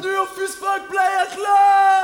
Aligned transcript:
bienvenue 0.00 0.18
au 0.18 0.26
Fusfuck 0.26 0.88
Playa 0.88 1.26
Club 1.34 1.97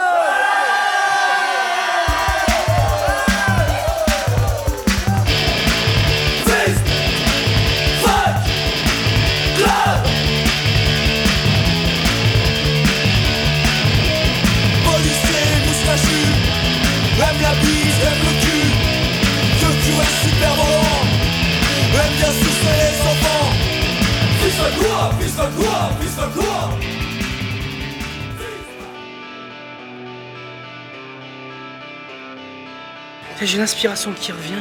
J'ai 33.45 33.59
l'inspiration 33.59 34.13
qui 34.19 34.33
revient. 34.33 34.55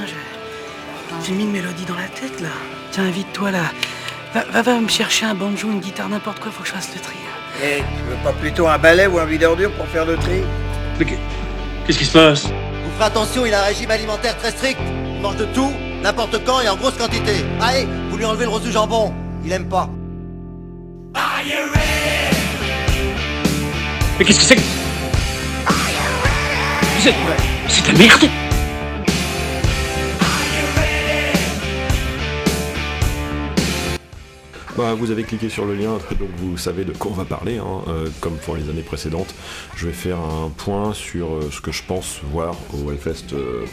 j'ai- 1.25 1.31
mis 1.33 1.43
une 1.43 1.51
mélodie 1.51 1.85
dans 1.85 1.95
la 1.95 2.07
tête 2.07 2.41
là. 2.41 2.49
Tiens, 2.91 3.05
invite-toi 3.05 3.51
là. 3.51 3.63
Va, 4.33 4.43
va, 4.51 4.61
va 4.61 4.79
me 4.79 4.89
chercher 4.89 5.25
un 5.25 5.33
banjo, 5.35 5.69
une 5.71 5.79
guitare, 5.79 6.09
n'importe 6.09 6.39
quoi, 6.39 6.51
faut 6.51 6.63
que 6.63 6.67
je 6.67 6.73
fasse 6.73 6.89
le 6.93 6.99
tri. 6.99 7.15
Eh, 7.63 7.77
tu 7.77 8.03
veux 8.09 8.17
pas 8.23 8.33
plutôt 8.33 8.67
un 8.67 8.77
balai 8.77 9.07
ou 9.07 9.19
un 9.19 9.25
vide 9.25 9.43
ordure 9.45 9.71
pour 9.73 9.88
faire 9.88 10.05
le 10.05 10.17
tri? 10.17 10.41
Mais 10.99 11.05
qu'est- 11.05 11.19
qu'est-ce 11.88 11.97
qui 11.97 12.05
se 12.05 12.11
passe? 12.11 12.43
Vous 12.45 12.91
ferez 12.97 13.05
attention, 13.05 13.45
il 13.45 13.53
a 13.53 13.61
un 13.61 13.65
régime 13.67 13.89
alimentaire 13.89 14.38
très 14.38 14.51
strict. 14.51 14.79
Il 15.15 15.21
mange 15.21 15.38
de 15.38 15.45
tout, 15.45 15.71
n'importe 16.02 16.43
quand 16.45 16.59
et 16.59 16.67
en 16.67 16.75
grosse 16.75 16.97
quantité. 16.97 17.35
Allez, 17.61 17.88
vous 18.09 18.17
lui 18.17 18.25
enlevez 18.25 18.43
le 18.45 18.49
rose 18.49 18.63
du 18.63 18.71
jambon. 18.71 19.13
Il 19.45 19.52
aime 19.53 19.69
pas. 19.69 19.89
Mais 24.19 24.25
qu'est-ce 24.25 24.39
que 24.39 24.45
c'est 24.45 24.55
que... 24.57 24.61
C'est... 26.99 27.13
C'est 27.69 27.88
de 27.88 27.93
la 27.93 27.97
merde 27.97 28.30
Bah, 34.75 34.95
vous 34.95 35.11
avez 35.11 35.23
cliqué 35.23 35.49
sur 35.49 35.66
le 35.66 35.75
lien, 35.75 35.99
donc 36.19 36.29
vous 36.38 36.57
savez 36.57 36.83
de 36.83 36.93
quoi 36.93 37.11
on 37.11 37.13
va 37.13 37.25
parler. 37.25 37.59
hein. 37.59 37.83
Euh, 37.89 38.07
comme 38.21 38.38
pour 38.38 38.55
les 38.55 38.69
années 38.69 38.81
précédentes, 38.81 39.35
je 39.75 39.85
vais 39.85 39.93
faire 39.93 40.17
un 40.19 40.49
point 40.49 40.93
sur 40.93 41.33
euh, 41.35 41.49
ce 41.52 41.61
que 41.61 41.71
je 41.71 41.83
pense 41.83 42.21
voir 42.31 42.55
au 42.73 42.91
Hellfest 42.91 43.33
euh, 43.33 43.65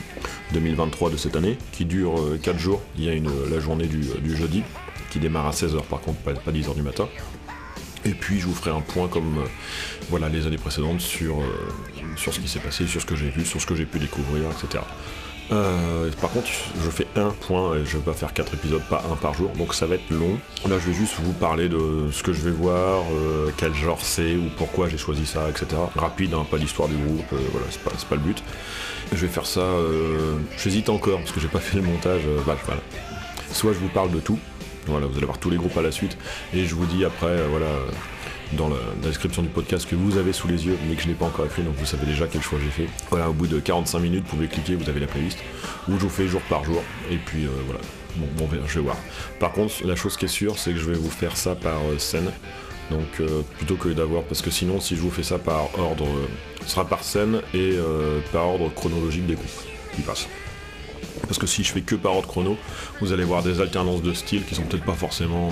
2023 0.52 1.10
de 1.10 1.16
cette 1.16 1.36
année, 1.36 1.56
qui 1.72 1.86
dure 1.86 2.16
4 2.42 2.58
jours. 2.58 2.82
Il 2.98 3.04
y 3.04 3.08
a 3.08 3.14
une, 3.14 3.30
la 3.50 3.60
journée 3.60 3.86
du, 3.86 4.36
jeudi, 4.36 4.62
qui 5.10 5.18
démarre 5.18 5.46
à 5.46 5.52
16h 5.52 5.82
par 5.84 6.00
contre, 6.00 6.18
pas, 6.18 6.34
pas 6.34 6.52
10h 6.52 6.74
du 6.74 6.82
matin. 6.82 7.08
Et 8.04 8.10
puis 8.12 8.38
je 8.40 8.46
vous 8.46 8.54
ferai 8.54 8.70
un 8.70 8.80
point 8.80 9.08
comme 9.08 9.38
euh, 9.38 9.46
voilà 10.10 10.28
les 10.28 10.46
années 10.46 10.58
précédentes 10.58 11.00
sur, 11.00 11.40
euh, 11.40 11.44
sur 12.16 12.32
ce 12.32 12.40
qui 12.40 12.48
s'est 12.48 12.58
passé, 12.58 12.86
sur 12.86 13.00
ce 13.00 13.06
que 13.06 13.14
j'ai 13.16 13.28
vu, 13.30 13.44
sur 13.44 13.60
ce 13.60 13.66
que 13.66 13.74
j'ai 13.74 13.84
pu 13.86 13.98
découvrir, 13.98 14.44
etc. 14.50 14.84
Euh, 15.52 16.10
par 16.20 16.30
contre, 16.30 16.48
je 16.82 16.90
fais 16.90 17.06
un 17.16 17.30
point, 17.30 17.76
et 17.76 17.84
je 17.84 17.96
vais 17.96 18.02
pas 18.02 18.12
faire 18.12 18.32
quatre 18.32 18.54
épisodes, 18.54 18.82
pas 18.88 19.02
un 19.10 19.16
par 19.16 19.34
jour, 19.34 19.50
donc 19.58 19.74
ça 19.74 19.86
va 19.86 19.96
être 19.96 20.10
long. 20.10 20.38
Là, 20.68 20.78
je 20.78 20.90
vais 20.90 20.94
juste 20.94 21.14
vous 21.18 21.32
parler 21.32 21.68
de 21.68 22.08
ce 22.12 22.22
que 22.22 22.32
je 22.32 22.42
vais 22.42 22.50
voir, 22.50 23.02
euh, 23.12 23.50
quel 23.56 23.74
genre 23.74 24.00
c'est, 24.00 24.36
ou 24.36 24.48
pourquoi 24.56 24.88
j'ai 24.88 24.98
choisi 24.98 25.26
ça, 25.26 25.48
etc. 25.48 25.66
Rapide, 25.96 26.34
hein, 26.34 26.46
pas 26.48 26.56
l'histoire 26.56 26.88
du 26.88 26.96
groupe, 26.96 27.32
euh, 27.32 27.38
voilà, 27.50 27.66
c'est 27.70 27.82
pas, 27.82 27.90
pas 27.90 28.14
le 28.14 28.20
but. 28.20 28.42
Je 29.12 29.16
vais 29.16 29.32
faire 29.32 29.46
ça, 29.46 29.60
euh, 29.60 30.36
j'hésite 30.56 30.88
encore, 30.88 31.18
parce 31.18 31.32
que 31.32 31.40
j'ai 31.40 31.48
pas 31.48 31.58
fait 31.58 31.76
le 31.76 31.82
montage, 31.82 32.22
bah, 32.46 32.56
voilà. 32.64 32.80
Soit 33.52 33.72
je 33.72 33.78
vous 33.78 33.88
parle 33.88 34.12
de 34.12 34.20
tout, 34.20 34.38
voilà, 34.86 35.06
vous 35.06 35.16
allez 35.16 35.26
voir 35.26 35.38
tous 35.38 35.50
les 35.50 35.56
groupes 35.56 35.76
à 35.76 35.82
la 35.82 35.90
suite, 35.90 36.16
et 36.54 36.64
je 36.64 36.74
vous 36.76 36.86
dis 36.86 37.04
après, 37.04 37.36
voilà, 37.48 37.66
dans 38.52 38.68
la, 38.68 38.76
description 39.02 39.42
du 39.42 39.48
podcast 39.48 39.88
que 39.88 39.94
vous 39.94 40.16
avez 40.16 40.32
sous 40.32 40.48
les 40.48 40.66
yeux, 40.66 40.76
mais 40.88 40.94
que 40.94 41.02
je 41.02 41.08
n'ai 41.08 41.14
pas 41.14 41.26
encore 41.26 41.46
écrit, 41.46 41.62
donc 41.62 41.74
vous 41.76 41.86
savez 41.86 42.06
déjà 42.06 42.26
quel 42.26 42.42
choix 42.42 42.58
j'ai 42.62 42.70
fait. 42.70 42.88
Voilà, 43.10 43.30
au 43.30 43.32
bout 43.32 43.46
de 43.46 43.58
45 43.58 43.98
minutes, 44.00 44.24
vous 44.24 44.36
pouvez 44.36 44.48
cliquer, 44.48 44.74
vous 44.74 44.88
avez 44.88 45.00
la 45.00 45.06
playlist, 45.06 45.38
où 45.88 45.92
je 45.92 45.98
vous 45.98 46.08
fais 46.08 46.26
jour 46.26 46.40
par 46.48 46.64
jour, 46.64 46.82
et 47.10 47.16
puis 47.16 47.44
euh, 47.44 47.50
voilà, 47.66 47.80
bon, 48.16 48.26
bon, 48.36 48.48
je 48.66 48.74
vais 48.74 48.84
voir. 48.84 48.96
Par 49.38 49.52
contre, 49.52 49.86
la 49.86 49.96
chose 49.96 50.16
qui 50.16 50.26
est 50.26 50.28
sûre, 50.28 50.58
c'est 50.58 50.72
que 50.72 50.78
je 50.78 50.86
vais 50.86 50.96
vous 50.96 51.10
faire 51.10 51.36
ça 51.36 51.54
par 51.54 51.78
euh, 51.90 51.98
scène, 51.98 52.30
donc 52.90 53.20
euh, 53.20 53.42
plutôt 53.56 53.76
que 53.76 53.88
d'avoir, 53.88 54.22
parce 54.24 54.42
que 54.42 54.50
sinon, 54.50 54.80
si 54.80 54.96
je 54.96 55.00
vous 55.00 55.10
fais 55.10 55.22
ça 55.22 55.38
par 55.38 55.78
ordre, 55.78 56.06
ce 56.64 56.70
sera 56.70 56.84
par 56.84 57.04
scène 57.04 57.40
et 57.54 57.76
par 58.32 58.48
ordre 58.48 58.72
chronologique 58.74 59.26
des 59.26 59.34
groupes 59.34 59.64
qui 59.94 60.02
passent. 60.02 60.28
Parce 61.30 61.38
que 61.38 61.46
si 61.46 61.62
je 61.62 61.70
fais 61.70 61.80
que 61.80 61.94
par 61.94 62.16
ordre 62.16 62.26
chrono, 62.26 62.56
vous 63.00 63.12
allez 63.12 63.22
voir 63.22 63.44
des 63.44 63.60
alternances 63.60 64.02
de 64.02 64.12
style 64.14 64.44
qui 64.44 64.56
sont 64.56 64.64
peut-être 64.64 64.84
pas 64.84 64.94
forcément 64.94 65.50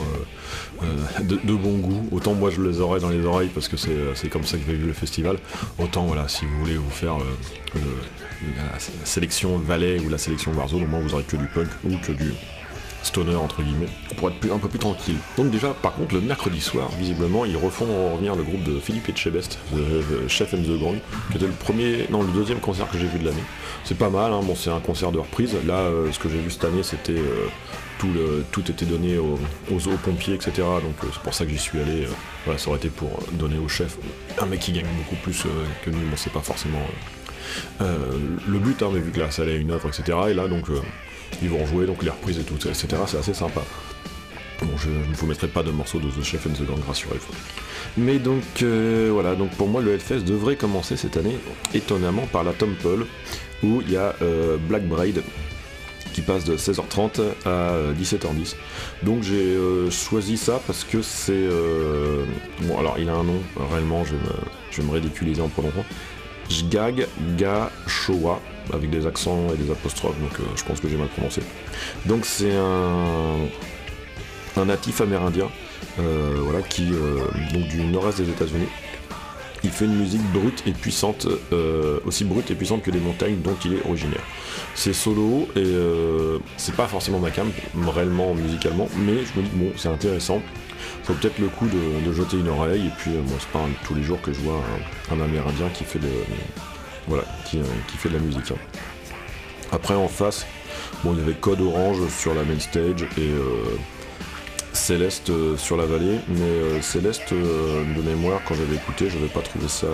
euh, 0.82 0.82
euh, 0.82 1.22
de, 1.22 1.54
bon 1.54 1.78
goût. 1.78 2.08
Autant 2.10 2.34
moi 2.34 2.50
je 2.50 2.60
les 2.60 2.80
aurai 2.80 2.98
dans 2.98 3.10
les 3.10 3.24
oreilles 3.24 3.50
parce 3.54 3.68
que 3.68 3.76
c'est 3.76 3.96
c'est 4.16 4.28
comme 4.28 4.42
ça 4.42 4.56
que 4.58 4.64
j'ai 4.66 4.74
vu 4.74 4.88
le 4.88 4.92
festival. 4.92 5.38
Autant 5.78 6.04
voilà, 6.06 6.26
si 6.26 6.46
vous 6.46 6.58
voulez 6.58 6.74
vous 6.74 6.90
faire 6.90 7.18
euh, 7.18 7.78
la, 8.56 8.76
sélection 9.04 9.56
Valais 9.56 10.00
ou 10.00 10.08
la 10.08 10.18
sélection 10.18 10.52
Warzone, 10.52 10.82
au 10.82 10.86
moins 10.88 10.98
vous 10.98 11.14
aurez 11.14 11.22
que 11.22 11.36
du 11.36 11.46
punk 11.46 11.68
ou 11.84 11.96
que 11.98 12.10
du 12.10 12.32
stoner 13.02 13.36
entre 13.36 13.62
guillemets 13.62 13.88
pour 14.16 14.30
être 14.30 14.52
un 14.52 14.58
peu 14.58 14.68
plus 14.68 14.78
tranquille. 14.78 15.16
Donc 15.36 15.50
déjà 15.50 15.68
par 15.68 15.94
contre 15.94 16.14
le 16.14 16.20
mercredi 16.20 16.60
soir 16.60 16.90
visiblement 16.98 17.44
ils 17.44 17.56
refont 17.56 17.86
revenir 18.12 18.34
le 18.34 18.42
groupe 18.42 18.62
de 18.64 18.78
Philippe 18.78 19.08
Etchebest, 19.08 19.58
the 19.72 20.28
Chef 20.28 20.54
and 20.54 20.62
the 20.62 20.78
Gang, 20.80 20.98
qui 21.30 21.36
était 21.36 21.46
le 21.46 21.52
premier, 21.52 22.06
non 22.10 22.22
le 22.22 22.32
deuxième 22.32 22.60
concert 22.60 22.88
que 22.90 22.98
j'ai 22.98 23.06
vu 23.06 23.18
de 23.18 23.26
l'année. 23.26 23.44
C'est 23.84 23.96
pas 23.96 24.10
mal, 24.10 24.32
hein, 24.32 24.40
bon 24.42 24.54
c'est 24.54 24.70
un 24.70 24.80
concert 24.80 25.12
de 25.12 25.18
reprise. 25.18 25.54
Là 25.66 25.74
euh, 25.74 26.10
ce 26.12 26.18
que 26.18 26.28
j'ai 26.28 26.38
vu 26.38 26.50
cette 26.50 26.64
année 26.64 26.82
c'était 26.82 27.12
euh, 27.12 27.46
tout, 27.98 28.08
le, 28.12 28.44
tout 28.52 28.68
était 28.70 28.86
donné 28.86 29.18
aux, 29.18 29.38
aux, 29.70 29.96
pompiers 30.02 30.34
etc. 30.34 30.52
Donc 30.56 30.96
euh, 31.04 31.08
c'est 31.12 31.22
pour 31.22 31.34
ça 31.34 31.44
que 31.44 31.50
j'y 31.50 31.58
suis 31.58 31.78
allé. 31.80 32.06
voilà 32.44 32.58
ça 32.58 32.68
aurait 32.68 32.78
été 32.78 32.88
pour 32.88 33.10
donner 33.32 33.58
au 33.58 33.68
chef 33.68 33.96
un 34.40 34.46
mec 34.46 34.60
qui 34.60 34.72
gagne 34.72 34.86
beaucoup 34.98 35.16
plus 35.22 35.44
que 35.84 35.90
nous, 35.90 35.98
bon 35.98 36.16
c'est 36.16 36.32
pas 36.32 36.40
forcément 36.40 36.82
le 37.80 38.58
but, 38.58 38.82
hein, 38.82 38.90
mais 38.92 39.00
vu 39.00 39.10
que 39.10 39.20
la 39.20 39.30
salle 39.30 39.48
est 39.50 39.58
une 39.58 39.70
œuvre, 39.70 39.88
etc. 39.88 40.18
Et 40.30 40.34
là, 40.34 40.48
donc, 40.48 40.70
euh, 40.70 40.80
ils 41.42 41.48
vont 41.48 41.64
jouer, 41.66 41.86
donc 41.86 42.02
les 42.02 42.10
reprises 42.10 42.38
et 42.38 42.42
tout, 42.42 42.56
etc. 42.56 42.86
C'est 43.06 43.18
assez 43.18 43.34
sympa. 43.34 43.62
Bon, 44.60 44.76
je 44.76 44.88
ne 44.90 45.14
vous 45.14 45.26
mettrai 45.26 45.46
pas 45.46 45.62
de 45.62 45.70
morceaux 45.70 46.00
de 46.00 46.08
The 46.10 46.22
Chef 46.24 46.46
and 46.46 46.50
the 46.50 46.66
Gang, 46.66 46.80
rassurez-vous. 46.86 47.34
Mais 47.96 48.18
donc, 48.18 48.42
euh, 48.62 49.08
voilà, 49.12 49.36
donc 49.36 49.50
pour 49.50 49.68
moi, 49.68 49.80
le 49.80 49.92
Hellfest 49.92 50.20
devrait 50.24 50.56
commencer 50.56 50.96
cette 50.96 51.16
année, 51.16 51.36
étonnamment, 51.74 52.26
par 52.32 52.42
la 52.42 52.52
Paul, 52.52 53.06
où 53.62 53.80
il 53.82 53.92
y 53.92 53.96
a 53.96 54.14
euh, 54.22 54.56
Black 54.56 54.86
Braid 54.86 55.22
qui 56.12 56.22
passe 56.22 56.44
de 56.44 56.56
16h30 56.56 57.20
à 57.44 57.48
euh, 57.48 57.92
17h10. 57.94 58.56
Donc 59.04 59.22
j'ai 59.22 59.36
euh, 59.36 59.90
choisi 59.90 60.36
ça 60.36 60.60
parce 60.66 60.82
que 60.82 61.02
c'est... 61.02 61.32
euh, 61.32 62.24
Bon, 62.62 62.78
alors 62.78 62.96
il 62.98 63.08
a 63.08 63.14
un 63.14 63.22
nom, 63.22 63.40
réellement, 63.70 64.04
je 64.04 64.12
vais 64.14 64.22
me, 64.22 64.32
je 64.72 64.80
vais 64.82 64.88
me 64.88 64.92
ridiculiser 64.92 65.40
en 65.40 65.48
prononçant. 65.48 65.84
Jgag 66.50 67.06
Ga 67.36 67.70
Showa, 67.86 68.40
avec 68.72 68.90
des 68.90 69.06
accents 69.06 69.48
et 69.52 69.56
des 69.56 69.70
apostrophes, 69.70 70.18
donc 70.20 70.38
euh, 70.40 70.44
je 70.56 70.64
pense 70.64 70.80
que 70.80 70.88
j'ai 70.88 70.96
mal 70.96 71.08
prononcé. 71.08 71.42
Donc 72.06 72.24
c'est 72.24 72.54
un, 72.54 73.36
un 74.56 74.64
natif 74.64 75.00
amérindien, 75.00 75.48
euh, 75.98 76.36
voilà, 76.40 76.62
qui 76.62 76.88
euh, 76.92 77.20
donc 77.52 77.68
du 77.68 77.84
nord-est 77.84 78.20
des 78.20 78.30
États-Unis. 78.30 78.68
Il 79.64 79.70
fait 79.70 79.86
une 79.86 79.96
musique 79.96 80.22
brute 80.32 80.62
et 80.68 80.70
puissante, 80.70 81.26
aussi 82.06 82.22
brute 82.24 82.48
et 82.48 82.54
puissante 82.54 82.80
que 82.82 82.92
les 82.92 83.00
montagnes 83.00 83.40
dont 83.42 83.56
il 83.64 83.74
est 83.74 83.84
originaire. 83.84 84.22
C'est 84.76 84.92
solo 84.92 85.48
et 85.56 85.74
c'est 86.56 86.76
pas 86.76 86.86
forcément 86.86 87.18
ma 87.18 87.32
cam, 87.32 87.50
réellement 87.88 88.34
musicalement, 88.34 88.88
mais 88.96 89.14
je 89.24 89.40
me 89.40 89.44
dis 89.44 89.50
bon, 89.54 89.72
c'est 89.76 89.88
intéressant. 89.88 90.40
Ça 91.08 91.12
vaut 91.12 91.18
peut-être 91.20 91.38
le 91.38 91.48
coup 91.48 91.66
de, 91.66 92.12
jeter 92.12 92.38
une 92.38 92.48
oreille 92.48 92.86
et 92.86 92.92
puis 92.98 93.12
euh, 93.12 93.22
moi 93.22 93.36
c'est 93.38 93.48
pas 93.48 93.64
tous 93.86 93.94
les 93.94 94.02
jours 94.02 94.20
que 94.20 94.32
je 94.32 94.40
vois 94.40 94.62
un, 95.10 95.14
un 95.16 95.20
Amérindien 95.22 95.68
qui 95.70 95.84
fait 95.84 95.98
de 95.98 96.08
voilà 97.08 97.24
qui, 97.46 97.58
euh, 97.58 97.62
qui 97.88 97.96
fait 97.96 98.08
de 98.08 98.14
la 98.14 98.20
musique. 98.20 98.50
hein. 98.52 98.56
Après 99.72 99.94
en 99.94 100.08
face, 100.08 100.46
bon 101.04 101.12
il 101.14 101.18
y 101.18 101.22
avait 101.22 101.34
Code 101.34 101.60
Orange 101.60 101.98
sur 102.18 102.34
la 102.34 102.42
main 102.44 102.58
stage 102.58 103.02
et 103.16 103.20
euh, 103.20 103.76
Céleste 104.72 105.30
euh, 105.30 105.56
sur 105.56 105.76
la 105.76 105.84
vallée, 105.86 106.18
mais 106.28 106.80
Céleste 106.82 107.32
de 107.32 108.02
mémoire 108.02 108.40
quand 108.46 108.54
j'avais 108.54 108.76
écouté, 108.76 109.10
j'avais 109.10 109.26
pas 109.28 109.40
trouvé 109.40 109.66
ça. 109.68 109.88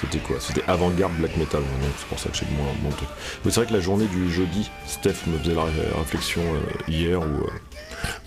c'était 0.00 0.18
quoi? 0.18 0.36
C'était 0.40 0.62
avant-garde 0.66 1.14
black 1.16 1.36
metal, 1.36 1.62
hein, 1.62 1.86
c'est 1.98 2.06
pour 2.06 2.18
ça 2.18 2.28
que 2.30 2.36
j'ai 2.36 2.46
moins 2.56 2.72
mon 2.82 2.90
truc. 2.90 3.08
Mais 3.44 3.50
c'est 3.50 3.60
vrai 3.60 3.66
que 3.68 3.72
la 3.74 3.80
journée 3.80 4.06
du 4.06 4.32
jeudi, 4.32 4.70
Steph 4.86 5.26
me 5.26 5.38
faisait 5.38 5.54
la 5.54 5.64
ré- 5.64 5.70
réflexion 5.98 6.42
hier 6.88 7.20
ou, 7.20 7.24
euh, 7.24 7.50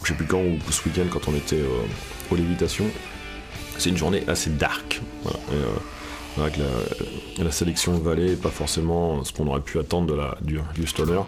je 0.03 0.09
sais 0.09 0.13
plus 0.13 0.25
quand 0.25 0.39
ou 0.39 0.57
ce 0.71 0.83
week-end 0.88 1.06
quand 1.12 1.27
on 1.27 1.36
était 1.36 1.63
aux 2.31 2.36
lévitations. 2.36 2.86
C'est 3.77 3.89
une 3.89 3.98
journée 3.98 4.24
assez 4.27 4.50
dark. 4.50 5.01
La, 6.37 7.51
sélection 7.51 8.01
est 8.17 8.41
pas 8.41 8.49
forcément 8.49 9.23
ce 9.23 9.33
qu'on 9.33 9.47
aurait 9.47 9.61
pu 9.61 9.79
attendre 9.79 10.07
de 10.07 10.13
la, 10.13 10.37
du, 10.41 10.87
stoner. 10.87 11.21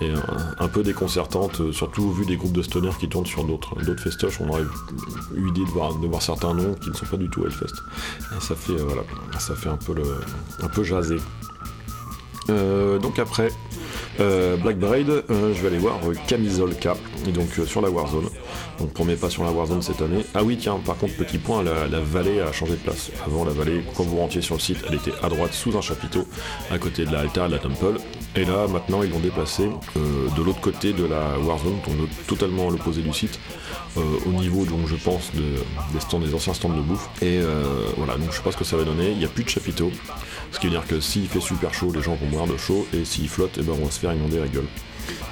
Et 0.00 0.10
un 0.58 0.68
peu 0.68 0.82
déconcertante, 0.82 1.72
surtout 1.72 2.12
vu 2.12 2.24
des 2.24 2.36
groupes 2.36 2.52
de 2.52 2.62
stoner 2.62 2.90
qui 2.98 3.08
tournent 3.08 3.26
sur 3.26 3.44
d'autres 3.44 4.00
festoches. 4.00 4.40
On 4.40 4.48
aurait 4.48 4.62
eu 5.34 5.44
l'idée 5.44 5.64
de 5.64 5.70
voir, 5.70 5.92
certains 6.22 6.54
noms 6.54 6.74
qui 6.74 6.90
ne 6.90 6.94
sont 6.94 7.06
pas 7.06 7.16
du 7.16 7.28
tout 7.28 7.44
Hellfest. 7.44 7.74
Et 8.36 8.40
ça 8.40 8.54
fait, 8.54 8.72
euh, 8.72 9.02
ça 9.38 9.54
fait 9.54 9.68
un 9.68 9.76
peu, 9.76 9.94
le, 9.94 10.84
jaser. 10.84 11.18
Euh, 12.50 12.98
donc 12.98 13.18
après 13.18 13.50
euh, 14.20 14.56
Black 14.56 14.78
Braid, 14.78 15.24
je 15.28 15.60
vais 15.60 15.66
aller 15.66 15.78
voir 15.78 15.98
et 17.26 17.32
donc 17.32 17.48
sur 17.66 17.80
la 17.80 17.90
Warzone. 17.90 18.28
Donc 18.78 18.92
premier 18.92 19.16
pas 19.16 19.30
sur 19.30 19.44
la 19.44 19.50
Warzone 19.50 19.82
cette 19.82 20.00
année. 20.02 20.24
Ah 20.34 20.42
oui 20.42 20.56
tiens, 20.56 20.78
par 20.84 20.96
contre 20.96 21.16
petit 21.16 21.38
point, 21.38 21.62
la, 21.62 22.00
vallée 22.00 22.40
a 22.40 22.52
changé 22.52 22.72
de 22.72 22.78
place. 22.78 23.10
Avant 23.26 23.44
la 23.44 23.52
vallée, 23.52 23.82
quand 23.96 24.04
vous 24.04 24.18
rentriez 24.18 24.42
sur 24.42 24.54
le 24.54 24.60
site, 24.60 24.78
elle 24.88 24.94
était 24.94 25.12
à 25.22 25.28
droite 25.28 25.52
sous 25.52 25.76
un 25.76 25.80
chapiteau, 25.80 26.26
à 26.70 26.78
côté 26.78 27.04
de 27.04 27.12
la 27.12 27.20
Alta 27.20 27.46
et 27.46 27.48
de 27.48 27.54
la 27.54 27.58
Temple. 27.58 27.96
Et 28.36 28.44
là 28.44 28.66
maintenant 28.68 29.02
ils 29.02 29.10
l'ont 29.10 29.18
déplacé 29.18 29.68
euh, 29.96 30.28
de 30.36 30.42
l'autre 30.42 30.60
côté 30.60 30.92
de 30.92 31.04
la 31.04 31.38
Warzone, 31.38 31.78
donc 31.86 32.08
totalement 32.26 32.68
à 32.68 32.70
l'opposé 32.70 33.02
du 33.02 33.12
site, 33.12 33.40
euh, 33.96 34.00
au 34.26 34.30
niveau 34.30 34.64
donc 34.64 34.86
je 34.86 34.96
pense 34.96 35.32
de, 35.34 35.42
des, 35.92 36.00
stands, 36.00 36.20
des 36.20 36.34
anciens 36.34 36.54
stands 36.54 36.68
de 36.68 36.80
bouffe. 36.80 37.08
Et 37.20 37.38
euh, 37.38 37.64
voilà, 37.96 38.16
donc 38.16 38.30
je 38.30 38.36
sais 38.36 38.42
pas 38.42 38.52
ce 38.52 38.56
que 38.56 38.64
ça 38.64 38.76
va 38.76 38.84
donner, 38.84 39.10
il 39.10 39.18
n'y 39.18 39.24
a 39.24 39.28
plus 39.28 39.44
de 39.44 39.48
chapiteau. 39.48 39.90
Ce 40.52 40.60
qui 40.60 40.66
veut 40.66 40.72
dire 40.72 40.86
que 40.86 41.00
s'il 41.00 41.26
fait 41.26 41.40
super 41.40 41.74
chaud, 41.74 41.90
les 41.92 42.02
gens 42.02 42.14
vont 42.14 42.28
boire 42.28 42.46
de 42.46 42.56
chaud, 42.56 42.86
et 42.94 43.04
s'il 43.04 43.28
flotte, 43.28 43.58
et 43.58 43.62
ben 43.62 43.74
on 43.80 43.84
va 43.84 43.90
se 43.90 43.98
faire 43.98 44.12
inonder 44.12 44.38
la 44.38 44.48
gueule. 44.48 44.68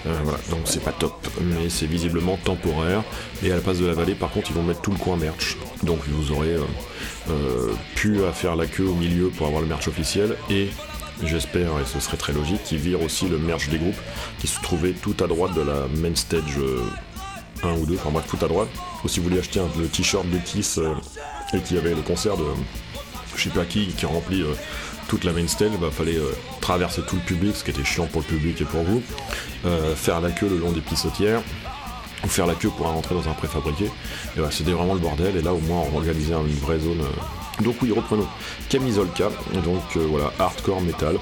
Euh, 0.07 0.21
voilà, 0.23 0.39
donc 0.51 0.61
c'est 0.65 0.83
pas 0.83 0.93
top, 0.93 1.27
mais 1.41 1.69
c'est 1.69 1.87
visiblement 1.87 2.37
temporaire. 2.37 3.03
Et 3.43 3.51
à 3.51 3.57
la 3.57 3.61
place 3.61 3.79
de 3.79 3.87
la 3.87 3.95
vallée, 3.95 4.15
par 4.15 4.31
contre, 4.31 4.51
ils 4.51 4.57
vont 4.57 4.63
mettre 4.63 4.81
tout 4.81 4.93
le 4.93 4.99
coin 4.99 5.17
merch. 5.17 5.57
Donc 5.83 5.99
vous 6.09 6.33
aurez 6.33 6.55
euh, 6.55 6.61
euh, 7.31 7.73
pu 7.95 8.25
à 8.25 8.33
faire 8.33 8.57
la 8.57 8.67
queue 8.67 8.87
au 8.87 8.95
milieu 8.95 9.29
pour 9.29 9.47
avoir 9.47 9.63
le 9.63 9.69
merch 9.69 9.89
officiel 9.89 10.37
et 10.51 10.69
j'espère, 11.23 11.71
et 11.81 11.87
ce 11.87 11.99
serait 11.99 12.17
très 12.17 12.33
logique, 12.33 12.63
qu'ils 12.63 12.79
virent 12.79 13.03
aussi 13.03 13.29
le 13.29 13.39
merch 13.39 13.69
des 13.69 13.79
groupes 13.79 14.01
qui 14.39 14.47
se 14.47 14.61
trouvait 14.61 14.93
tout 14.93 15.17
à 15.23 15.27
droite 15.27 15.55
de 15.55 15.63
la 15.63 15.87
main 15.97 16.15
stage 16.15 16.59
1 17.63 17.73
ou 17.73 17.87
2, 17.87 17.95
enfin 17.95 18.11
bref, 18.11 18.27
tout 18.29 18.45
à 18.45 18.49
droite. 18.49 18.69
Ou 19.05 19.09
si 19.09 19.21
vous 19.21 19.29
voulez 19.29 19.41
acheter 19.41 19.61
un, 19.61 19.69
le 19.79 19.89
t-shirt 19.89 20.29
de 20.29 20.39
Kiss 20.39 20.79
et 21.55 21.61
qui 21.61 21.79
avait 21.79 21.95
le 21.95 22.03
concert 22.03 22.37
de 22.37 22.45
je 23.35 23.45
sais 23.45 23.51
pas 23.51 23.65
qui 23.65 23.89
qui 23.89 24.07
remplit 24.07 24.45
toute 25.09 25.25
la 25.25 25.33
main 25.33 25.47
stage, 25.47 25.73
bah, 25.81 25.89
fallait 25.91 26.17
euh, 26.17 26.33
traverser 26.61 27.03
tout 27.03 27.17
le 27.17 27.23
public, 27.23 27.57
ce 27.57 27.65
qui 27.65 27.71
était 27.71 27.85
chiant 27.85 28.07
pour 28.07 28.23
le 28.23 28.27
public 28.27 28.61
et 28.61 28.65
pour 28.65 28.83
vous, 28.83 29.03
euh, 29.65 29.95
faire 29.95 30.21
la 30.21 30.31
queue 30.31 30.49
le 30.49 30.59
long 30.59 30.73
des 30.73 30.81
pissotières, 30.81 31.43
ou 32.25 32.29
faire 32.29 32.47
la 32.47 32.55
queue 32.55 32.71
pour 32.77 32.87
rentrer 32.87 33.15
dans 33.15 33.29
un 33.29 33.35
préfabriqué. 33.35 33.85
Et 33.85 33.91
voilà, 34.37 34.51
c'était 34.51 34.73
vraiment 34.73 34.95
le 34.95 35.01
bordel, 35.01 35.37
et 35.37 35.43
là 35.43 35.53
au 35.53 35.61
moins 35.61 35.83
on 35.93 35.97
organisait 35.97 36.35
une 36.35 36.59
vraie 36.59 36.81
zone. 36.81 37.01
euh. 37.01 37.63
Donc 37.63 37.77
oui, 37.83 37.93
reprenons. 37.93 38.27
Camisolka, 38.69 39.31
donc 39.65 39.97
voilà, 39.97 40.31
hardcore 40.39 40.83
metal. 40.83 41.17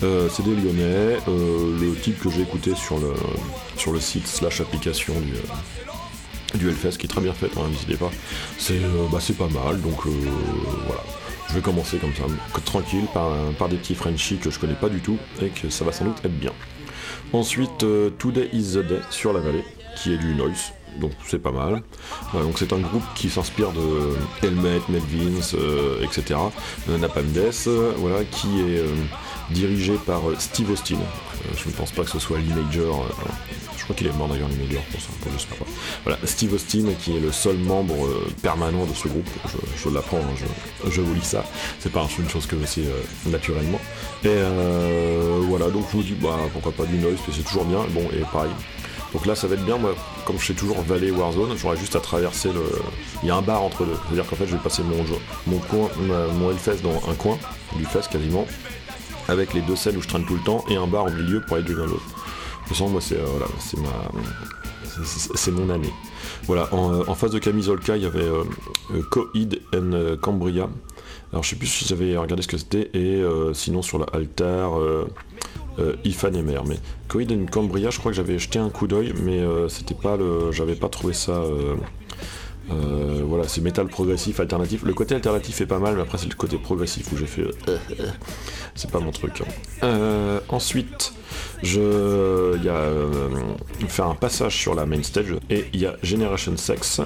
C'est 0.00 0.44
des 0.44 0.54
lyonnais, 0.54 1.18
le 1.28 1.94
type 2.02 2.20
que 2.20 2.30
j'ai 2.30 2.42
écouté 2.42 2.72
sur 2.74 2.98
le, 2.98 4.00
site 4.00 4.26
slash 4.26 4.60
application 4.60 5.14
du, 6.54 6.66
euh, 6.66 6.90
qui 6.98 7.06
est 7.06 7.08
très 7.08 7.20
bien 7.20 7.32
fait, 7.32 7.50
hein, 7.56 7.68
n'hésitez 7.70 7.96
pas. 7.96 8.10
C'est 8.58 8.80
bah, 9.12 9.18
pas 9.38 9.48
mal, 9.48 9.80
donc 9.80 10.04
voilà. 10.86 11.02
Je 11.48 11.54
vais 11.54 11.60
commencer 11.60 11.96
comme 11.98 12.14
ça, 12.14 12.24
tranquille, 12.64 13.06
par, 13.14 13.68
des 13.68 13.76
petits 13.76 13.94
Frenchies 13.94 14.36
que 14.36 14.50
je 14.50 14.58
connais 14.58 14.74
pas 14.74 14.88
du 14.88 15.00
tout 15.00 15.18
et 15.40 15.48
que 15.48 15.70
ça 15.70 15.84
va 15.84 15.92
sans 15.92 16.04
doute 16.04 16.18
être 16.24 16.38
bien. 16.38 16.52
Ensuite, 17.32 17.82
euh, 17.82 18.10
Today 18.18 18.48
is 18.52 18.74
the 18.74 18.86
Day 18.86 19.00
sur 19.10 19.32
la 19.32 19.40
vallée, 19.40 19.64
qui 19.96 20.12
est 20.12 20.18
du 20.18 20.34
noise, 20.34 20.72
donc 21.00 21.12
c'est 21.26 21.38
pas 21.38 21.50
mal. 21.50 21.82
Voilà, 22.32 22.46
donc 22.46 22.58
c'est 22.58 22.72
un 22.72 22.78
groupe 22.78 23.04
qui 23.14 23.30
s'inspire 23.30 23.72
de 23.72 24.14
Helmet, 24.46 24.80
Melvins, 24.88 25.54
euh, 25.54 26.02
etc. 26.02 26.38
Euh, 26.88 26.98
Napalm 26.98 27.26
Death, 27.28 27.64
euh, 27.66 27.92
voilà, 27.96 28.24
qui 28.24 28.60
est 28.60 28.78
euh, 28.78 28.94
dirigé 29.50 29.94
par 30.06 30.28
euh, 30.28 30.36
Steve 30.38 30.70
Austin. 30.70 30.96
Euh, 30.96 31.54
je 31.56 31.68
ne 31.68 31.72
pense 31.72 31.92
pas 31.92 32.02
que 32.04 32.10
ce 32.10 32.18
soit 32.18 32.38
Lee 32.38 32.52
Major. 32.54 33.06
Crois 33.88 33.96
qu'il 33.96 34.06
est 34.06 34.12
mort 34.12 34.28
d'ailleurs, 34.28 34.48
Lee 34.48 34.66
Major, 34.66 34.82
pour 34.82 35.00
ça, 35.00 35.08
pour 35.22 35.32
je 35.32 35.38
sais 35.38 35.46
pas. 35.46 35.64
Voilà, 36.04 36.18
Steve 36.24 36.52
Austin, 36.52 36.84
qui 37.00 37.16
est 37.16 37.20
le 37.20 37.32
seul 37.32 37.56
membre 37.56 38.04
euh, 38.04 38.28
permanent 38.42 38.84
de 38.84 38.92
ce 38.92 39.08
groupe. 39.08 39.28
Je, 39.82 39.88
l'apprends, 39.88 40.18
hein, 40.18 40.90
je, 40.90 41.00
vous 41.00 41.14
lis 41.14 41.24
ça. 41.24 41.42
C'est 41.80 41.90
pas 41.90 42.06
une 42.18 42.28
chose 42.28 42.46
que 42.46 42.56
je 42.60 42.66
sais 42.66 42.82
euh, 42.82 43.30
naturellement. 43.30 43.80
Et 44.24 44.28
euh, 44.28 45.40
voilà, 45.44 45.70
donc 45.70 45.86
je 45.90 45.96
vous 45.96 46.02
dis, 46.02 46.12
bah 46.12 46.36
pourquoi 46.52 46.72
pas 46.72 46.84
du 46.84 46.98
noise, 46.98 47.16
c'est 47.32 47.44
toujours 47.44 47.64
bien. 47.64 47.80
Bon, 47.90 48.02
et 48.12 48.20
pareil. 48.30 48.50
Donc 49.14 49.24
là, 49.24 49.34
ça 49.34 49.46
va 49.46 49.54
être 49.54 49.64
bien, 49.64 49.78
moi, 49.78 49.94
comme 50.26 50.38
je 50.38 50.48
sais 50.48 50.52
toujours 50.52 50.82
Valley 50.82 51.10
Warzone, 51.10 51.56
j'aurai 51.56 51.78
juste 51.78 51.96
à 51.96 52.00
traverser 52.00 52.50
le. 52.52 52.62
Il 53.22 53.28
y 53.28 53.30
a 53.30 53.36
un 53.36 53.42
bar 53.42 53.62
entre 53.62 53.86
deux. 53.86 53.96
C'est-à-dire 54.04 54.26
qu'en 54.28 54.36
fait, 54.36 54.46
je 54.46 54.54
vais 54.54 54.62
passer 54.62 54.82
mon, 54.82 55.02
mon 55.46 55.58
coin, 55.60 55.88
mon 56.34 56.50
Hellfest 56.50 56.82
dans 56.82 57.10
un 57.10 57.14
coin 57.14 57.38
du 57.76 57.86
fest 57.86 58.10
quasiment, 58.12 58.46
avec 59.28 59.54
les 59.54 59.62
deux 59.62 59.76
scènes 59.76 59.96
où 59.96 60.02
je 60.02 60.08
traîne 60.08 60.26
tout 60.26 60.34
le 60.34 60.42
temps, 60.42 60.62
et 60.68 60.76
un 60.76 60.86
bar 60.86 61.06
au 61.06 61.10
milieu 61.10 61.40
pour 61.40 61.56
aller 61.56 61.64
de 61.64 61.72
l'une 61.72 61.84
à 61.84 61.86
l'autre. 61.86 62.04
Façon, 62.68 62.88
moi, 62.88 63.00
c'est 63.00 63.16
euh, 63.16 63.26
ma. 63.78 65.04
c'est- 65.04 65.50
mon 65.50 65.70
année. 65.70 65.92
Voilà, 66.44 66.68
en, 66.74 66.92
euh, 66.92 67.02
en 67.06 67.14
face 67.14 67.30
de 67.30 67.38
Camisolka, 67.38 67.96
il 67.96 68.02
y 68.02 68.06
avait 68.06 68.20
euh, 68.20 68.44
euh, 68.94 69.02
Coid 69.10 69.58
and 69.74 70.16
Cambria. 70.20 70.68
Alors, 71.32 71.42
je 71.42 71.50
sais 71.50 71.56
plus 71.56 71.66
si 71.66 71.84
j'avais 71.86 72.16
regardé 72.16 72.42
ce 72.42 72.48
que 72.48 72.58
c'était, 72.58 72.90
et 72.94 73.22
sinon 73.52 73.82
sur 73.82 73.98
la 73.98 74.06
Altar, 74.14 74.72
Ifan 76.04 76.32
et 76.32 76.42
Mer. 76.42 76.64
Mais 76.66 76.78
Coid 77.08 77.30
and 77.30 77.46
Cambria, 77.50 77.90
je 77.90 77.98
crois 77.98 78.12
que 78.12 78.16
j'avais 78.16 78.38
jeté 78.38 78.58
un 78.58 78.70
coup 78.70 78.86
d'œil, 78.86 79.12
mais 79.22 79.40
c'était 79.68 79.94
pas 79.94 80.16
le. 80.16 80.52
J'avais 80.52 80.74
pas 80.74 80.88
trouvé 80.88 81.12
ça. 81.12 81.42
Euh, 82.70 83.22
voilà, 83.24 83.46
c'est 83.48 83.60
métal 83.60 83.86
progressif, 83.88 84.40
alternatif. 84.40 84.82
Le 84.84 84.94
côté 84.94 85.14
alternatif 85.14 85.60
est 85.60 85.66
pas 85.66 85.78
mal, 85.78 85.96
mais 85.96 86.02
après 86.02 86.18
c'est 86.18 86.28
le 86.28 86.34
côté 86.34 86.58
progressif 86.58 87.12
où 87.12 87.16
j'ai 87.16 87.26
fait. 87.26 87.42
euh, 87.42 87.52
euh, 87.68 87.76
c'est 88.74 88.90
pas 88.90 89.00
mon 89.00 89.10
truc. 89.10 89.42
hein. 89.82 90.40
Ensuite, 90.48 91.12
je, 91.62 92.56
il 92.56 92.64
y 92.64 92.68
a 92.68 94.04
un 94.04 94.14
passage 94.14 94.56
sur 94.56 94.74
la 94.74 94.86
main 94.86 95.02
stage 95.02 95.34
et 95.50 95.66
il 95.72 95.80
y 95.80 95.86
a 95.86 95.96
Generation 96.02 96.56
Sex. 96.56 97.00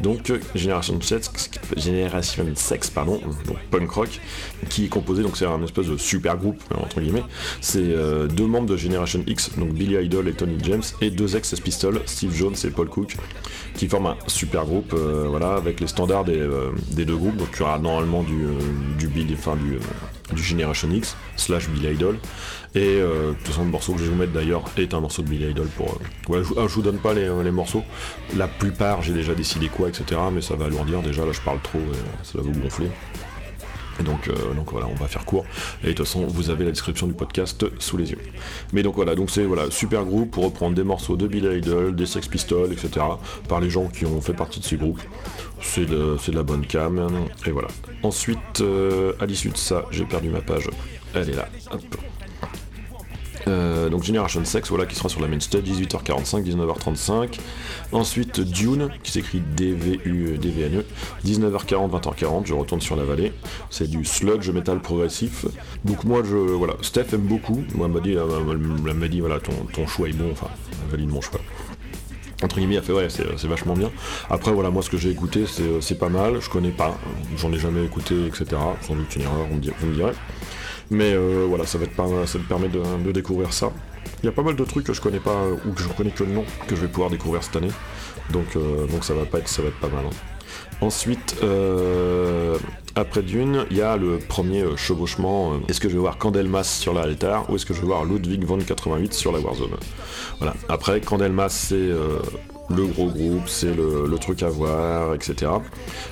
Donc 0.00 0.32
Generation 0.54 1.00
Sex, 1.00 1.30
Generation 1.76 2.46
Sex, 2.54 2.90
pardon, 2.90 3.20
donc 3.46 3.58
punk 3.70 3.90
rock, 3.90 4.20
qui 4.68 4.86
est 4.86 4.88
composé 4.88 5.22
donc 5.22 5.36
c'est 5.36 5.46
un 5.46 5.62
espèce 5.62 5.86
de 5.86 5.96
super 5.96 6.36
groupe 6.36 6.60
entre 6.74 7.00
guillemets. 7.00 7.24
C'est 7.60 7.94
deux 8.28 8.46
membres 8.46 8.66
de 8.68 8.76
Generation 8.76 9.22
X, 9.26 9.50
donc 9.56 9.72
Billy 9.72 9.96
Idol 10.04 10.28
et 10.28 10.32
Tony 10.32 10.58
James, 10.64 10.82
et 11.00 11.10
deux 11.10 11.36
ex 11.36 11.58
Pistols, 11.60 12.00
Steve 12.06 12.34
Jones 12.34 12.54
et 12.64 12.70
Paul 12.70 12.88
Cook, 12.88 13.16
qui 13.82 13.88
forment 13.88 14.06
un 14.06 14.16
super 14.28 14.64
groupe, 14.64 14.94
euh, 14.94 15.26
voilà, 15.28 15.54
avec 15.54 15.80
les 15.80 15.88
standards 15.88 16.22
des, 16.22 16.38
euh, 16.38 16.70
des 16.92 17.04
deux 17.04 17.16
groupes. 17.16 17.36
Donc 17.36 17.48
il 17.54 17.58
y 17.58 17.62
aura 17.62 17.80
normalement 17.80 18.22
du, 18.22 18.44
euh, 18.44 18.52
du 18.96 19.08
Billy, 19.08 19.34
enfin 19.36 19.56
du, 19.56 19.76
du 20.32 20.40
Generation 20.40 20.88
X 20.88 21.16
slash 21.34 21.68
Billy 21.68 21.92
Idol. 21.92 22.16
Et 22.76 22.98
de 22.98 23.34
toute 23.38 23.48
façon, 23.48 23.64
morceau 23.64 23.94
que 23.94 23.98
je 23.98 24.04
vais 24.04 24.10
vous 24.10 24.16
mettre 24.16 24.32
d'ailleurs 24.32 24.64
est 24.78 24.94
un 24.94 25.00
morceau 25.00 25.22
de 25.22 25.28
Billy 25.28 25.50
Idol 25.50 25.66
pour. 25.76 25.98
ah, 26.30 26.66
je 26.68 26.74
vous 26.74 26.82
donne 26.82 26.98
pas 26.98 27.12
les, 27.12 27.28
les 27.42 27.50
morceaux. 27.50 27.82
La 28.36 28.46
plupart, 28.46 29.02
j'ai 29.02 29.12
déjà 29.12 29.34
décidé 29.34 29.66
quoi, 29.68 29.88
etc. 29.88 30.20
Mais 30.32 30.42
ça 30.42 30.54
va 30.54 30.66
alourdir. 30.66 31.02
Déjà, 31.02 31.26
là, 31.26 31.32
je 31.32 31.40
parle 31.40 31.58
trop 31.60 31.80
et 31.80 32.24
ça 32.24 32.38
va 32.38 32.44
vous 32.44 32.52
gonfler. 32.52 32.88
Donc, 34.00 34.28
euh, 34.28 34.54
donc 34.54 34.70
voilà, 34.70 34.86
on 34.86 34.94
va 34.94 35.06
faire 35.06 35.24
court. 35.24 35.44
Et 35.82 35.88
de 35.88 35.92
toute 35.92 36.06
façon, 36.06 36.26
vous 36.26 36.50
avez 36.50 36.64
la 36.64 36.70
description 36.70 37.06
du 37.06 37.14
podcast 37.14 37.64
sous 37.78 37.96
les 37.96 38.10
yeux. 38.10 38.18
Mais 38.72 38.82
donc 38.82 38.96
voilà, 38.96 39.14
donc 39.14 39.30
c'est 39.30 39.44
voilà, 39.44 39.70
super 39.70 40.04
groupe 40.04 40.30
pour 40.30 40.44
reprendre 40.44 40.74
des 40.74 40.84
morceaux 40.84 41.16
de 41.16 41.26
Billy 41.26 41.58
Idol, 41.58 41.94
des 41.94 42.06
Sex 42.06 42.26
Pistols, 42.28 42.72
etc. 42.72 43.04
par 43.48 43.60
les 43.60 43.70
gens 43.70 43.86
qui 43.88 44.06
ont 44.06 44.20
fait 44.20 44.34
partie 44.34 44.60
de 44.60 44.64
ces 44.64 44.76
groupes. 44.76 45.00
C'est 45.60 45.86
de, 45.86 46.16
c'est 46.20 46.32
de 46.32 46.36
la 46.36 46.42
bonne 46.42 46.66
cam. 46.66 47.08
Et 47.46 47.50
voilà. 47.50 47.68
Ensuite, 48.02 48.60
euh, 48.60 49.12
à 49.20 49.26
l'issue 49.26 49.50
de 49.50 49.56
ça, 49.56 49.84
j'ai 49.90 50.04
perdu 50.04 50.28
ma 50.28 50.40
page. 50.40 50.68
Elle 51.14 51.30
est 51.30 51.36
là. 51.36 51.48
Hop. 51.70 51.82
Euh, 53.48 53.88
donc 53.88 54.04
Generation 54.04 54.44
Sex, 54.44 54.68
voilà, 54.68 54.86
qui 54.86 54.94
sera 54.94 55.08
sur 55.08 55.20
la 55.20 55.28
main 55.28 55.40
stage, 55.40 55.62
18h45, 55.62 56.44
19h35. 56.44 57.38
Ensuite 57.92 58.40
Dune, 58.40 58.88
qui 59.02 59.12
s'écrit 59.12 59.40
D-V-U, 59.40 60.38
D-V-N-E, 60.38 60.84
19h40, 61.26 61.90
20h40, 61.90 62.46
je 62.46 62.54
retourne 62.54 62.80
sur 62.80 62.96
la 62.96 63.04
vallée. 63.04 63.32
C'est 63.70 63.90
du 63.90 64.04
sludge 64.04 64.48
metal 64.50 64.80
progressif. 64.80 65.46
Donc 65.84 66.04
moi, 66.04 66.22
je, 66.24 66.36
voilà, 66.36 66.74
Steph 66.82 67.12
aime 67.12 67.22
beaucoup. 67.22 67.64
Moi, 67.74 67.86
elle 67.86 67.92
m'a 67.92 68.00
dit, 68.00 68.14
elle 68.14 68.94
m'a 68.94 69.08
dit, 69.08 69.20
voilà, 69.20 69.38
ton, 69.40 69.86
choix 69.86 70.08
est 70.08 70.12
bon, 70.12 70.30
enfin, 70.32 70.48
elle 70.84 70.90
valide 70.90 71.10
mon 71.10 71.20
choix 71.20 71.40
entre 72.42 72.56
guillemets, 72.56 72.76
elle 72.76 72.82
fait 72.82 72.92
ouais, 72.92 73.08
c'est 73.08 73.46
vachement 73.46 73.74
bien. 73.74 73.90
Après, 74.28 74.52
voilà, 74.52 74.70
moi 74.70 74.82
ce 74.82 74.90
que 74.90 74.96
j'ai 74.96 75.10
écouté, 75.10 75.44
c'est 75.80 75.98
pas 75.98 76.08
mal. 76.08 76.40
Je 76.40 76.50
connais 76.50 76.70
pas, 76.70 76.98
j'en 77.36 77.52
ai 77.52 77.58
jamais 77.58 77.84
écouté, 77.84 78.26
etc. 78.26 78.60
Sans 78.80 78.96
doute 78.96 79.14
une 79.16 79.22
erreur, 79.22 79.46
on 79.50 79.54
me, 79.54 79.60
direz. 79.60 80.12
Mais 80.90 81.12
euh, 81.14 81.46
voilà, 81.48 81.66
ça 81.66 81.78
va 81.78 81.84
être 81.84 81.94
pas 81.96 82.06
mal, 82.06 82.26
ça 82.26 82.38
me 82.38 82.44
permet 82.44 82.68
de, 82.68 83.12
découvrir 83.12 83.52
ça. 83.52 83.72
Il 84.22 84.26
y 84.26 84.28
a 84.28 84.32
pas 84.32 84.42
mal 84.42 84.56
de 84.56 84.64
trucs 84.64 84.84
que 84.84 84.92
je 84.92 85.00
connais 85.00 85.20
pas 85.20 85.44
ou 85.66 85.72
que 85.72 85.82
je 85.82 85.88
connais 85.88 86.10
que 86.10 86.24
le 86.24 86.32
nom 86.32 86.44
que 86.66 86.76
je 86.76 86.80
vais 86.80 86.88
pouvoir 86.88 87.10
découvrir 87.10 87.42
cette 87.42 87.56
année. 87.56 87.70
Donc, 88.30 88.56
euh, 88.56 88.86
donc 88.86 89.04
ça 89.04 89.14
va 89.14 89.24
pas 89.24 89.38
être, 89.38 89.48
ça 89.48 89.62
va 89.62 89.68
être 89.68 89.80
pas 89.80 89.88
mal. 89.88 90.04
hein. 90.06 90.16
Ensuite, 90.80 91.36
euh, 91.44 92.58
après 92.96 93.22
Dune, 93.22 93.66
il 93.70 93.76
y 93.76 93.82
a 93.82 93.96
le 93.96 94.18
premier 94.18 94.64
chevauchement. 94.76 95.60
est-ce 95.68 95.80
que 95.80 95.88
je 95.88 95.94
vais 95.94 96.00
voir 96.00 96.18
Candelmas 96.18 96.64
sur 96.64 96.92
la 96.92 97.02
Altar 97.02 97.48
ou 97.48 97.56
est-ce 97.56 97.64
que 97.64 97.72
je 97.72 97.80
vais 97.80 97.86
voir 97.86 98.04
Ludwig 98.04 98.44
von 98.44 98.58
88 98.58 99.14
sur 99.14 99.32
la 99.32 99.38
Warzone? 99.38 99.70
Voilà. 100.38 100.54
Après, 100.68 101.00
Candelmas, 101.00 101.50
c'est 101.50 101.90
le 102.70 102.86
gros 102.86 103.06
groupe, 103.06 103.48
c'est 103.48 103.74
le, 103.74 104.16
truc 104.20 104.42
à 104.42 104.48
voir, 104.48 105.14
etc. 105.14 105.50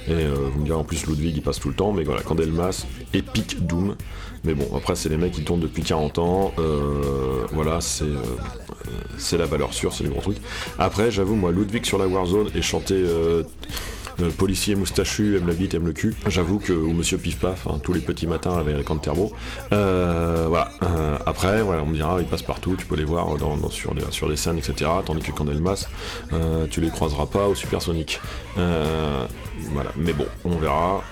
Et 0.09 0.12
euh, 0.12 0.35
vous 0.52 0.61
me 0.61 0.64
direz 0.64 0.78
en 0.78 0.85
plus 0.85 1.07
Ludwig 1.07 1.37
il 1.37 1.42
passe 1.42 1.61
tout 1.61 1.69
le 1.69 1.75
temps, 1.75 1.92
mais 1.92 2.02
voilà, 2.02 2.23
Candelmas, 2.23 2.87
Epic 3.14 3.66
Doom. 3.66 3.97
Mais 4.45 4.54
bon, 4.54 4.66
après 4.75 4.97
c'est 4.97 5.11
les 5.11 5.16
mecs 5.16 5.33
qui 5.33 5.45
tournent 5.45 5.61
depuis 5.61 5.83
40 5.83 6.19
ans, 6.19 6.52
euh, 6.59 7.45
voilà, 7.52 7.80
c'est 7.80 8.04
euh, 8.04 8.16
c'est 9.19 9.37
la 9.37 9.47
valeur 9.47 9.75
sûre, 9.75 9.92
c'est 9.92 10.04
le 10.04 10.11
gros 10.11 10.23
truc. 10.23 10.38
Après, 10.78 11.11
j'avoue, 11.11 11.37
moi, 11.37 11.52
Ludwig 11.52 11.85
sur 11.85 11.99
la 11.99 12.07
Warzone 12.07 12.49
et 12.54 12.62
chanter 12.62 13.04
policier 14.28 14.74
moustachu 14.74 15.36
aime 15.36 15.46
la 15.46 15.54
bite, 15.54 15.74
aime 15.74 15.86
le 15.86 15.92
cul. 15.92 16.14
J'avoue 16.26 16.58
que 16.58 16.72
ou 16.72 16.92
Monsieur 16.92 17.18
Pif 17.18 17.38
Paf, 17.38 17.66
hein, 17.66 17.80
tous 17.82 17.92
les 17.92 18.00
petits 18.00 18.26
matins 18.26 18.56
avec 18.58 18.76
de 18.76 18.98
turbo. 18.98 19.32
Euh, 19.72 20.46
voilà. 20.48 20.70
Euh, 20.82 21.16
après, 21.26 21.62
voilà, 21.62 21.82
on 21.82 21.86
me 21.86 21.94
dira, 21.94 22.20
ils 22.20 22.26
passent 22.26 22.42
partout, 22.42 22.76
tu 22.76 22.86
peux 22.86 22.96
les 22.96 23.04
voir 23.04 23.36
dans, 23.36 23.70
sur, 23.70 23.94
des, 23.94 24.02
sur 24.10 24.28
des 24.28 24.36
scènes, 24.36 24.58
etc. 24.58 24.90
Tandis 25.04 25.22
que 25.22 25.32
Candelmas, 25.32 25.88
euh, 26.32 26.66
tu 26.70 26.80
les 26.80 26.90
croiseras 26.90 27.26
pas 27.26 27.48
au 27.48 27.54
Supersonic. 27.54 28.20
Voilà. 29.72 29.90
Mais 29.96 30.12
bon, 30.12 30.26
on 30.44 30.56
verra. 30.56 31.02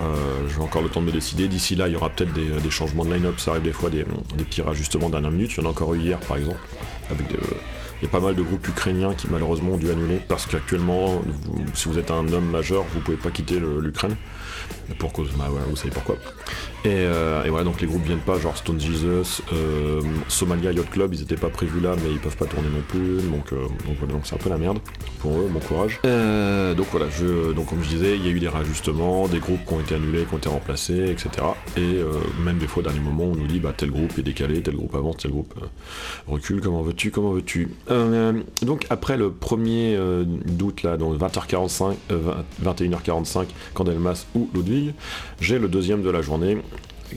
J'ai 0.53 0.61
encore 0.61 0.81
le 0.81 0.89
temps 0.89 1.01
de 1.01 1.05
me 1.05 1.11
décider. 1.11 1.47
D'ici 1.47 1.75
là, 1.75 1.87
il 1.87 1.93
y 1.93 1.95
aura 1.95 2.09
peut-être 2.09 2.33
des, 2.33 2.47
des 2.47 2.69
changements 2.71 3.05
de 3.05 3.13
line-up. 3.13 3.39
Ça 3.39 3.51
arrive 3.51 3.63
des 3.63 3.71
fois 3.71 3.89
des, 3.89 4.05
des 4.35 4.43
petits 4.43 4.61
rajustements 4.61 5.09
dernière 5.09 5.31
minute. 5.31 5.51
Il 5.55 5.61
y 5.61 5.63
en 5.63 5.67
a 5.67 5.69
encore 5.69 5.93
eu 5.93 5.99
hier, 5.99 6.19
par 6.19 6.37
exemple, 6.37 6.59
avec 7.09 7.27
des, 7.27 7.37
il 8.01 8.05
y 8.05 8.07
a 8.07 8.11
pas 8.11 8.19
mal 8.19 8.35
de 8.35 8.41
groupes 8.41 8.67
ukrainiens 8.67 9.13
qui 9.13 9.27
malheureusement 9.29 9.73
ont 9.73 9.77
dû 9.77 9.89
annuler 9.89 10.21
parce 10.27 10.45
qu'actuellement, 10.45 11.21
si 11.73 11.89
vous 11.89 11.97
êtes 11.97 12.11
un 12.11 12.31
homme 12.31 12.49
majeur, 12.49 12.85
vous 12.93 13.01
pouvez 13.01 13.17
pas 13.17 13.29
quitter 13.29 13.59
l'Ukraine. 13.59 14.15
Pour 14.97 15.13
cause, 15.13 15.29
bah 15.37 15.47
vous 15.69 15.75
savez 15.75 15.91
pourquoi. 15.91 16.15
Et, 16.85 16.89
euh, 16.89 17.43
et 17.43 17.49
voilà, 17.49 17.65
donc 17.65 17.81
les 17.81 17.87
groupes 17.87 18.03
viennent 18.03 18.19
pas, 18.19 18.39
genre 18.39 18.55
Stone 18.55 18.79
Jesus, 18.79 19.41
euh, 19.53 20.01
Somalia 20.27 20.71
Yacht 20.71 20.89
Club, 20.89 21.13
ils 21.13 21.21
étaient 21.21 21.35
pas 21.35 21.49
prévus 21.49 21.81
là, 21.81 21.95
mais 22.01 22.11
ils 22.11 22.19
peuvent 22.19 22.37
pas 22.37 22.45
tourner 22.45 22.69
non 22.69 22.81
plus, 22.87 23.21
donc, 23.29 23.51
euh, 23.51 23.67
donc 23.85 23.97
voilà, 23.99 24.13
c'est 24.23 24.35
un 24.35 24.37
peu 24.37 24.49
la 24.49 24.57
merde 24.57 24.79
pour 25.19 25.31
eux, 25.31 25.49
bon 25.51 25.59
courage. 25.59 25.99
Donc 26.03 26.87
voilà, 26.91 27.07
je, 27.09 27.51
donc 27.53 27.67
comme 27.67 27.83
je 27.83 27.89
disais, 27.89 28.15
il 28.15 28.25
y 28.25 28.29
a 28.29 28.31
eu 28.31 28.39
des 28.39 28.47
rajustements, 28.47 29.27
des 29.27 29.39
groupes 29.39 29.63
qui 29.65 29.73
ont 29.73 29.79
été 29.79 29.95
annulés, 29.95 30.23
qui 30.23 30.33
ont 30.33 30.37
été 30.37 30.49
remplacés, 30.49 31.09
etc. 31.09 31.29
Et 31.77 31.99
même 32.43 32.57
des 32.57 32.67
fois, 32.67 32.81
au 32.81 32.83
dernier 32.83 33.01
moment, 33.01 33.25
on 33.25 33.35
nous 33.35 33.47
dit, 33.47 33.59
bah 33.59 33.73
tel 33.75 33.91
groupe 33.91 34.17
est 34.17 34.23
décalé, 34.23 34.61
tel 34.61 34.75
groupe 34.75 34.95
avance, 34.95 35.17
tel 35.17 35.31
groupe 35.31 35.53
recule, 36.27 36.61
comment 36.61 36.81
veux-tu, 36.81 37.11
comment 37.11 37.31
veux-tu. 37.31 37.69
Donc 38.61 38.85
après 38.89 39.17
le 39.17 39.29
1er 39.29 39.95
euh, 39.95 40.23
d'août, 40.25 40.83
là, 40.83 40.97
donc 40.97 41.19
20h45, 41.19 41.95
euh, 42.11 42.33
20 42.59 42.79
21h45, 42.79 43.45
Candelmas 43.73 44.25
ou 44.35 44.48
Ludwig, 44.53 44.93
j'ai 45.41 45.59
le 45.59 45.67
deuxième 45.67 46.01
de 46.01 46.09
la 46.09 46.21
journée 46.21 46.57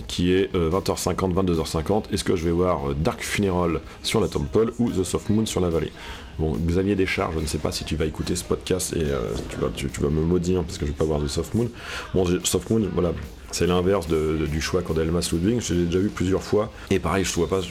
qui 0.06 0.32
est 0.32 0.54
euh, 0.54 0.70
20h50, 0.70 1.34
22h50. 1.34 2.04
Est-ce 2.12 2.24
que 2.24 2.36
je 2.36 2.44
vais 2.44 2.50
voir 2.50 2.90
euh, 2.90 2.94
Dark 2.94 3.22
Funeral 3.22 3.80
sur 4.02 4.20
la 4.20 4.28
Temple 4.28 4.72
ou 4.78 4.90
The 4.90 5.04
Soft 5.04 5.30
Moon 5.30 5.46
sur 5.46 5.60
la 5.60 5.68
vallée? 5.68 5.92
Bon, 6.38 6.56
Xavier 6.56 6.94
Descharges, 6.94 7.34
je 7.36 7.40
ne 7.40 7.46
sais 7.46 7.58
pas 7.58 7.72
si 7.72 7.84
tu 7.84 7.96
vas 7.96 8.06
écouter 8.06 8.34
ce 8.36 8.44
podcast 8.44 8.94
et 8.96 9.02
euh, 9.02 9.30
tu, 9.76 9.86
vas, 10.00 10.08
me 10.08 10.22
maudire 10.22 10.62
parce 10.62 10.78
que 10.78 10.86
je 10.86 10.92
vais 10.92 10.96
pas 10.96 11.04
voir 11.04 11.20
The 11.20 11.28
Soft 11.28 11.54
Moon. 11.54 11.68
Bon, 12.14 12.24
Soft 12.44 12.70
Moon, 12.70 12.88
voilà, 12.94 13.12
c'est 13.52 13.66
l'inverse 13.66 14.08
du 14.08 14.60
choix 14.60 14.82
Candelmas 14.82 15.28
Ludwig. 15.32 15.60
Je 15.60 15.74
l'ai 15.74 15.84
déjà 15.84 15.98
vu 15.98 16.08
plusieurs 16.08 16.42
fois 16.42 16.70
et 16.90 16.98
pareil, 16.98 17.24
je 17.24 17.32
trouve 17.32 17.48
pas, 17.48 17.60
je 17.60 17.68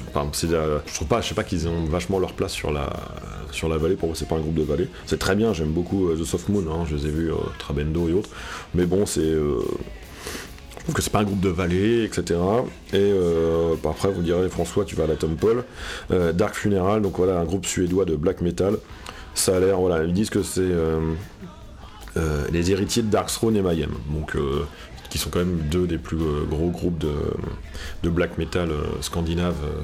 trouve 0.94 1.08
pas, 1.08 1.22
je 1.22 1.28
sais 1.28 1.36
pas 1.36 1.44
qu'ils 1.44 1.68
ont 1.68 1.86
vachement 1.86 2.20
leur 2.20 2.34
place 2.34 2.54
sur 2.54 2.72
la 2.72 2.90
sur 3.52 3.68
la 3.68 3.78
vallée. 3.78 3.96
Pour 3.96 4.08
moi, 4.08 4.16
c'est 4.18 4.28
pas 4.28 4.36
un 4.36 4.40
groupe 4.40 4.56
de 4.56 4.64
vallée. 4.64 4.88
C'est 5.06 5.20
très 5.20 5.36
bien, 5.36 5.54
j'aime 5.54 5.72
beaucoup 5.72 6.08
euh, 6.10 6.16
The 6.16 6.24
Soft 6.24 6.48
Moon. 6.50 6.64
hein, 6.72 6.86
je 6.90 6.96
les 6.96 7.08
ai 7.08 7.12
vus 7.12 7.32
euh, 7.32 7.36
Trabendo 7.60 8.08
et 8.08 8.14
autres, 8.14 8.30
mais 8.74 8.86
bon, 8.86 9.06
c'est 9.06 9.20
euh, 9.22 9.60
je 10.78 10.84
trouve 10.86 10.96
que 10.96 11.02
c'est 11.02 11.12
pas 11.12 11.20
un 11.20 11.26
groupe 11.26 11.42
de 11.42 11.50
vallée, 11.50 12.06
etc. 12.06 12.40
Et 12.94 13.14
bah, 13.84 13.92
après, 13.92 14.12
vous 14.12 14.24
direz, 14.24 14.50
François, 14.50 14.84
tu 14.84 14.96
vas 14.96 15.04
à 15.04 15.08
la 15.08 15.16
Temple. 15.16 15.64
Euh, 16.10 16.34
Dark 16.34 16.56
Funeral, 16.56 17.04
donc 17.04 17.18
voilà, 17.18 17.38
un 17.40 17.46
groupe 17.46 17.68
suédois 17.68 18.06
de 18.06 18.16
black 18.16 18.42
metal. 18.42 18.78
Ça 19.36 19.58
a 19.58 19.60
l'air, 19.60 19.80
voilà, 19.80 20.04
ils 20.04 20.14
disent 20.14 20.32
que 20.32 20.42
c'est 20.42 20.72
les 22.52 22.72
héritiers 22.72 23.04
de 23.04 23.10
Darkthrone 23.10 23.56
et 23.56 23.62
Mayhem. 23.62 23.92
Donc, 24.10 24.36
euh, 24.36 24.66
qui 25.12 25.18
sont 25.18 25.30
quand 25.30 25.40
même 25.40 25.60
deux 25.70 25.86
des 25.86 25.98
plus 26.00 26.18
euh, 26.18 26.46
gros 26.50 26.70
groupes 26.70 26.98
de, 26.98 28.10
black 28.10 28.38
metal 28.40 28.72
euh, 28.72 28.82
scandinaves. 29.02 29.58
euh. 29.64 29.82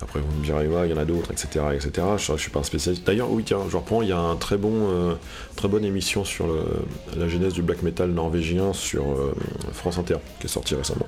après, 0.00 0.18
vous 0.20 0.38
me 0.40 0.42
direz, 0.44 0.64
il 0.86 0.90
y 0.90 0.94
en 0.94 0.96
a 0.96 1.04
d'autres, 1.04 1.30
etc., 1.30 1.66
etc. 1.74 2.06
Je, 2.16 2.32
je 2.32 2.38
suis 2.40 2.50
pas 2.50 2.60
un 2.60 2.64
spécialiste. 2.64 3.06
D'ailleurs, 3.06 3.30
oui, 3.30 3.42
tiens, 3.44 3.58
je 3.70 3.76
reprends, 3.76 4.00
il 4.00 4.08
y 4.08 4.12
a 4.12 4.18
un 4.18 4.36
très 4.36 4.56
bon, 4.56 4.88
très 5.56 5.68
bonne 5.68 5.84
émission 5.84 6.24
sur 6.24 6.46
la 7.16 7.28
genèse 7.28 7.52
du 7.52 7.62
black 7.62 7.82
metal 7.82 8.10
norvégien 8.10 8.72
sur 8.72 9.04
France 9.72 9.98
Inter, 9.98 10.16
qui 10.40 10.46
est 10.46 10.50
sorti 10.50 10.74
récemment. 10.74 11.06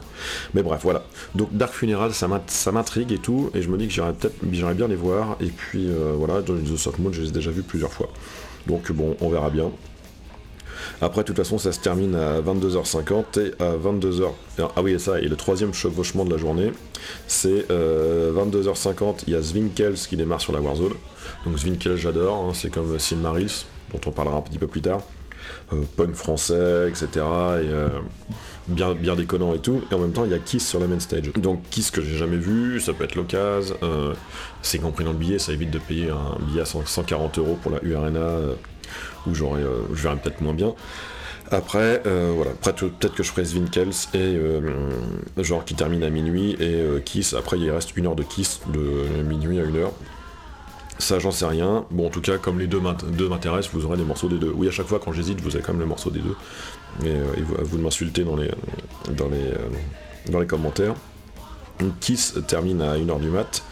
Mais 0.54 0.62
bref, 0.62 0.80
voilà. 0.82 1.02
Donc 1.34 1.48
Dark 1.56 1.72
Funeral, 1.74 2.12
ça 2.14 2.28
m'int- 2.28 2.40
ça 2.48 2.70
m'intrigue 2.72 3.12
et 3.12 3.18
tout, 3.18 3.50
et 3.54 3.60
je 3.62 3.68
me 3.68 3.76
dis 3.76 3.86
que 3.88 3.92
j'irais 3.92 4.12
peut-être, 4.12 4.42
bien 4.44 4.88
les 4.88 4.94
voir. 4.96 5.36
Et 5.40 5.46
puis 5.48 5.88
voilà, 6.16 6.40
dans 6.42 6.54
The 6.54 6.76
Soft 6.76 6.98
Moon, 6.98 7.12
je 7.12 7.22
les 7.22 7.28
ai 7.28 7.32
déjà 7.32 7.50
vus 7.50 7.62
plusieurs 7.62 7.92
fois. 7.92 8.08
Donc 8.66 8.90
bon, 8.92 9.16
on 9.20 9.28
verra 9.28 9.50
bien. 9.50 9.70
Après, 11.00 11.22
de 11.22 11.26
toute 11.26 11.36
façon, 11.36 11.58
ça 11.58 11.72
se 11.72 11.80
termine 11.80 12.14
à 12.14 12.40
22h50 12.40 13.40
et 13.40 13.62
à 13.62 13.76
22h. 13.76 14.30
Ah 14.58 14.82
oui, 14.82 14.92
et 14.92 14.98
ça, 14.98 15.20
et 15.20 15.28
le 15.28 15.36
troisième 15.36 15.74
chevauchement 15.74 16.24
de 16.24 16.30
la 16.30 16.38
journée, 16.38 16.72
c'est 17.26 17.66
euh, 17.70 18.32
22h50. 18.32 19.24
Il 19.26 19.32
y 19.32 19.36
a 19.36 19.42
Zwinkels 19.42 19.94
qui 19.94 20.16
démarre 20.16 20.40
sur 20.40 20.52
la 20.52 20.60
Warzone. 20.60 20.94
Donc 21.44 21.58
Zwinkels, 21.58 21.96
j'adore, 21.96 22.46
hein, 22.48 22.52
c'est 22.54 22.70
comme 22.70 22.98
Silmarils, 22.98 23.64
dont 23.92 24.00
on 24.06 24.10
parlera 24.10 24.38
un 24.38 24.42
petit 24.42 24.58
peu 24.58 24.66
plus 24.66 24.82
tard. 24.82 25.02
Euh, 25.72 25.82
punk 25.96 26.14
français, 26.14 26.88
etc. 26.88 27.06
Et 27.14 27.18
euh, 27.20 27.88
bien, 28.68 28.94
bien 28.94 29.16
déconnant 29.16 29.54
et 29.54 29.58
tout. 29.58 29.82
Et 29.90 29.94
en 29.94 29.98
même 29.98 30.12
temps, 30.12 30.24
il 30.24 30.30
y 30.30 30.34
a 30.34 30.38
Kiss 30.38 30.66
sur 30.66 30.80
la 30.80 30.86
main 30.86 31.00
stage. 31.00 31.32
Donc 31.36 31.62
Kiss 31.70 31.90
que 31.90 32.02
j'ai 32.02 32.16
jamais 32.16 32.36
vu, 32.36 32.80
ça 32.80 32.92
peut 32.92 33.04
être 33.04 33.14
l'occasion. 33.14 33.76
euh, 33.82 34.14
c'est 34.62 34.78
compris 34.78 35.04
dans 35.04 35.12
le 35.12 35.18
billet, 35.18 35.38
ça 35.38 35.52
évite 35.52 35.70
de 35.70 35.78
payer 35.78 36.10
un 36.10 36.36
billet 36.44 36.62
à 36.62 36.64
100 36.64 36.86
140 36.86 37.38
euros 37.38 37.58
pour 37.62 37.72
la 37.72 37.78
U 37.82 37.94
Euh, 39.26 39.30
où 39.30 39.34
j'aurais, 39.34 39.62
euh, 39.62 39.82
je 39.94 40.02
verrais 40.02 40.16
peut-être 40.16 40.40
moins 40.40 40.54
bien. 40.54 40.74
Après, 41.50 42.02
euh, 42.06 42.32
voilà, 42.34 42.50
peut-être 42.52 43.14
que 43.14 43.22
je 43.22 43.30
ferai 43.30 43.44
Zwinkels 43.44 43.90
et 44.14 44.18
euh, 44.18 44.60
genre 45.38 45.64
qui 45.64 45.74
termine 45.74 46.02
à 46.02 46.10
minuit 46.10 46.52
et 46.58 46.74
euh, 46.74 46.98
Kiss. 47.00 47.34
Après, 47.34 47.58
il 47.58 47.70
reste 47.70 47.96
une 47.96 48.06
heure 48.06 48.16
de 48.16 48.24
Kiss 48.24 48.60
de 48.72 49.22
minuit 49.22 49.60
à 49.60 49.64
une 49.64 49.76
heure. 49.76 49.92
Ça, 50.98 51.18
j'en 51.18 51.30
sais 51.30 51.46
rien. 51.46 51.84
Bon, 51.90 52.06
en 52.06 52.10
tout 52.10 52.20
cas, 52.22 52.38
comme 52.38 52.58
les 52.58 52.66
deux 52.66 52.80
m'int- 52.80 52.96
deux 53.12 53.28
m'intéressent, 53.28 53.72
vous 53.74 53.84
aurez 53.84 53.96
des 53.96 54.04
morceaux 54.04 54.28
des 54.28 54.38
deux. 54.38 54.52
Oui, 54.56 54.66
à 54.66 54.70
chaque 54.72 54.86
fois, 54.86 54.98
quand 54.98 55.12
j'hésite, 55.12 55.40
vous 55.40 55.54
avez 55.54 55.62
quand 55.62 55.72
même 55.72 55.82
les 55.82 55.86
morceaux 55.88 56.10
des 56.10 56.20
deux. 56.20 56.34
Euh, 57.04 57.24
et 57.36 57.42
vous, 57.42 57.54
vous 57.62 57.76
de 57.78 57.82
m'insulter 57.82 58.24
dans 58.24 58.34
les, 58.36 58.50
dans, 59.10 59.28
les, 59.28 59.36
euh, 59.36 59.68
dans 60.30 60.40
les 60.40 60.46
commentaires. 60.46 60.94
Kiss 62.00 62.34
termine 62.48 62.80
à 62.80 62.96
1h 62.96 63.20
du 63.20 63.28
mat. 63.28 63.62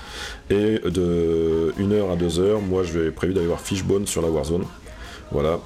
Et 0.50 0.78
de 0.84 1.72
1h 1.80 2.12
à 2.12 2.16
2h, 2.16 2.60
moi, 2.60 2.82
je 2.84 2.98
vais 2.98 3.10
prévu 3.10 3.32
d'aller 3.32 3.46
voir 3.46 3.60
Fishbone 3.60 4.06
sur 4.06 4.20
la 4.22 4.28
Warzone. 4.28 4.64
Voilà, 5.32 5.58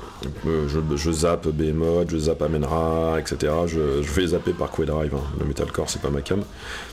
je, 0.47 1.13
zappe 1.13 1.49
Behemoth, 1.49 2.11
je 2.11 2.17
zappe 2.19 2.43
Amenra, 2.43 3.19
etc. 3.21 3.53
Je, 3.67 3.79
vais 4.01 4.29
zapper 4.29 4.53
Parkway 4.53 4.87
Drive, 4.87 5.15
hein. 5.15 5.23
le 5.39 5.45
metalcore 5.45 5.91
c'est 5.91 6.01
pas 6.01 6.11
ma 6.11 6.23
cam. 6.23 6.43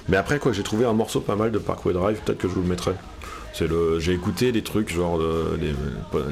Mais 0.10 0.18
après 0.18 0.40
quoi, 0.40 0.52
j'ai 0.52 0.64
trouvé 0.64 0.86
un 0.86 0.94
morceau 0.94 1.22
pas 1.22 1.36
mal 1.36 1.52
de 1.52 1.58
Parkway 1.60 1.94
Drive, 1.94 2.20
peut-être 2.26 2.40
que 2.40 2.48
je 2.50 2.54
vous 2.54 2.62
le 2.62 2.68
mettrai. 2.68 2.94
Le, 3.62 4.00
j'ai 4.02 4.12
écouté 4.12 4.52
des 4.52 4.64
trucs 4.64 4.92
genre 4.92 5.18
euh, 5.18 5.58
les, 5.62 5.74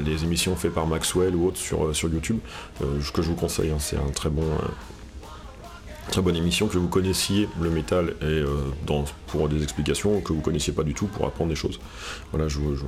les 0.04 0.24
émissions 0.24 0.54
faites 0.56 0.74
par 0.74 0.86
Maxwell 0.86 1.34
ou 1.34 1.46
autres 1.46 1.56
sur, 1.56 1.86
euh, 1.86 1.92
YouTube, 2.12 2.38
euh, 2.82 3.00
que 3.14 3.22
je 3.22 3.28
vous 3.28 3.34
conseille. 3.34 3.70
hein. 3.70 3.78
C'est 3.78 3.96
un 3.96 4.10
très 4.14 4.28
bon, 4.28 4.42
euh, 4.42 4.68
très 6.10 6.22
bonne 6.22 6.36
émission 6.36 6.68
que 6.68 6.78
vous 6.78 6.88
connaissiez 6.88 7.48
le 7.60 7.70
métal 7.70 8.14
et 8.20 8.24
euh, 8.24 8.46
dans, 8.86 9.04
pour 9.26 9.48
des 9.48 9.62
explications 9.62 10.20
que 10.20 10.32
vous 10.32 10.40
connaissiez 10.40 10.72
pas 10.72 10.82
du 10.84 10.94
tout 10.94 11.06
pour 11.06 11.26
apprendre 11.26 11.50
des 11.50 11.56
choses. 11.56 11.80
Voilà, 12.32 12.48
je, 12.48 12.58
je-. 12.58 12.84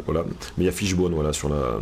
Mais 0.57 0.65
il 0.65 0.65
y 0.65 0.69
a 0.69 0.73
Fishbone 0.73 1.15
voilà 1.15 1.33
sur 1.33 1.49
la. 1.49 1.81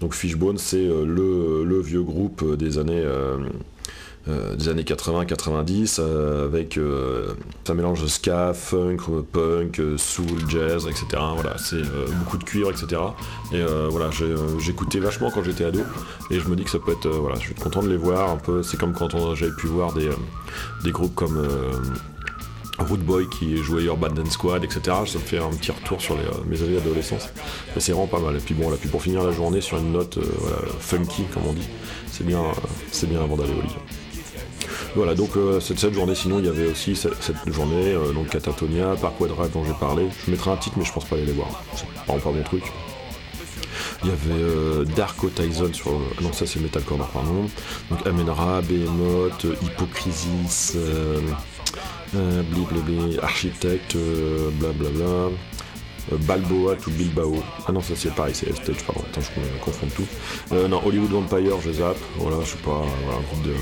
Donc 0.00 0.14
Fishbone 0.14 0.58
c'est 0.58 0.76
euh, 0.76 1.04
le, 1.04 1.64
le 1.64 1.80
vieux 1.80 2.02
groupe 2.02 2.56
des 2.56 2.78
années. 2.78 3.04
Euh, 4.28 4.34
euh, 4.44 4.56
des 4.56 4.68
années 4.68 4.82
80-90 4.82 5.96
euh, 5.98 6.46
avec 6.46 6.76
euh, 6.76 7.34
un 7.68 7.74
mélange 7.74 8.02
de 8.02 8.08
ska, 8.08 8.52
funk, 8.54 8.98
punk, 9.32 9.80
euh, 9.80 9.96
soul, 9.98 10.48
jazz, 10.48 10.86
etc. 10.86 11.06
Voilà, 11.34 11.56
c'est 11.58 11.76
euh, 11.76 12.06
beaucoup 12.18 12.38
de 12.38 12.44
cuir, 12.44 12.70
etc. 12.70 13.00
Et 13.52 13.56
euh, 13.56 13.88
voilà, 13.90 14.10
euh, 14.22 14.58
j'écoutais 14.58 14.98
vachement 14.98 15.30
quand 15.30 15.42
j'étais 15.42 15.64
ado 15.64 15.80
et 16.30 16.40
je 16.40 16.48
me 16.48 16.56
dis 16.56 16.64
que 16.64 16.70
ça 16.70 16.78
peut 16.78 16.92
être, 16.92 17.06
euh, 17.06 17.18
voilà, 17.18 17.36
je 17.36 17.46
suis 17.46 17.54
content 17.54 17.82
de 17.82 17.88
les 17.88 17.96
voir 17.96 18.30
un 18.30 18.36
peu. 18.36 18.62
C'est 18.62 18.78
comme 18.78 18.92
quand 18.92 19.34
j'avais 19.34 19.52
pu 19.52 19.66
voir 19.66 19.92
des, 19.92 20.08
euh, 20.08 20.16
des 20.84 20.90
groupes 20.90 21.14
comme 21.14 21.38
euh, 21.38 21.72
Root 22.78 22.98
Boy 22.98 23.28
qui 23.28 23.56
jouait 23.58 23.84
Urban 23.84 24.10
Dance 24.10 24.32
Squad, 24.32 24.64
etc. 24.64 24.80
Ça 25.06 25.18
me 25.18 25.24
fait 25.24 25.38
un 25.38 25.50
petit 25.50 25.70
retour 25.70 26.00
sur 26.00 26.14
euh, 26.14 26.18
mes 26.46 26.60
années 26.62 26.74
d'adolescence. 26.74 27.28
C'est 27.78 27.92
vraiment 27.92 28.06
pas 28.06 28.18
mal. 28.18 28.36
Et 28.36 28.40
puis 28.40 28.54
bon, 28.54 28.70
là, 28.70 28.76
puis 28.78 28.88
pour 28.88 29.02
finir 29.02 29.22
la 29.22 29.32
journée 29.32 29.60
sur 29.60 29.78
une 29.78 29.92
note 29.92 30.18
euh, 30.18 30.22
funky, 30.80 31.24
comme 31.32 31.46
on 31.48 31.52
dit, 31.52 31.68
c'est 32.10 32.26
bien, 32.26 32.40
euh, 32.40 33.06
bien 33.06 33.22
avant 33.22 33.36
d'aller 33.36 33.52
au 33.52 33.62
lit. 33.62 33.74
Voilà, 34.94 35.14
donc 35.14 35.36
euh, 35.36 35.60
cette, 35.60 35.92
journée, 35.92 36.14
sinon 36.14 36.38
il 36.38 36.46
y 36.46 36.48
avait 36.48 36.66
aussi 36.66 36.96
cette, 36.96 37.14
journée, 37.46 37.92
euh, 37.92 38.12
donc 38.12 38.28
Catatonia, 38.28 38.94
Drive 38.94 39.50
dont 39.52 39.64
j'ai 39.64 39.74
parlé. 39.78 40.06
Je 40.24 40.30
mettrai 40.30 40.50
un 40.50 40.56
titre, 40.56 40.76
mais 40.78 40.84
je 40.84 40.92
pense 40.92 41.04
pas 41.04 41.16
aller 41.16 41.26
les 41.26 41.32
voir. 41.32 41.62
C'est 41.74 41.86
vraiment 42.06 42.20
pas 42.20 42.30
mon 42.30 42.42
truc. 42.42 42.64
Il 44.02 44.10
y 44.10 44.12
avait 44.12 44.42
euh, 44.42 44.84
Darko 44.84 45.30
Tyson 45.30 45.72
sur. 45.72 45.92
ah 45.92 46.22
Non, 46.22 46.32
ça 46.32 46.46
c'est 46.46 46.60
Metalcore, 46.60 46.98
pardon. 47.08 47.48
Donc 47.90 48.06
Amenra, 48.06 48.60
Behemoth, 48.60 49.46
euh, 49.46 49.54
Hypocrisis, 49.62 50.74
euh, 50.76 51.20
euh, 52.14 52.42
blablabla, 52.42 53.94
euh, 55.04 55.30
euh, 56.12 56.16
Balboa 56.18 56.76
to 56.76 56.90
Bilbao. 56.90 57.36
Ah 57.66 57.72
non, 57.72 57.80
ça 57.80 57.94
c'est 57.96 58.14
pareil, 58.14 58.34
c'est 58.34 58.54
Stage, 58.54 58.84
pardon. 58.84 59.02
Attends, 59.10 59.22
je 59.22 59.64
confonds 59.64 59.88
tout. 59.94 60.06
Euh, 60.52 60.68
non, 60.68 60.82
Hollywood 60.84 61.10
Vampire, 61.10 61.60
je 61.62 61.72
zappe. 61.72 61.96
Voilà, 62.16 62.38
je 62.44 62.50
sais 62.50 62.58
pas, 62.58 62.82
voilà, 63.04 63.18
un 63.18 63.22
groupe 63.22 63.42
de. 63.42 63.54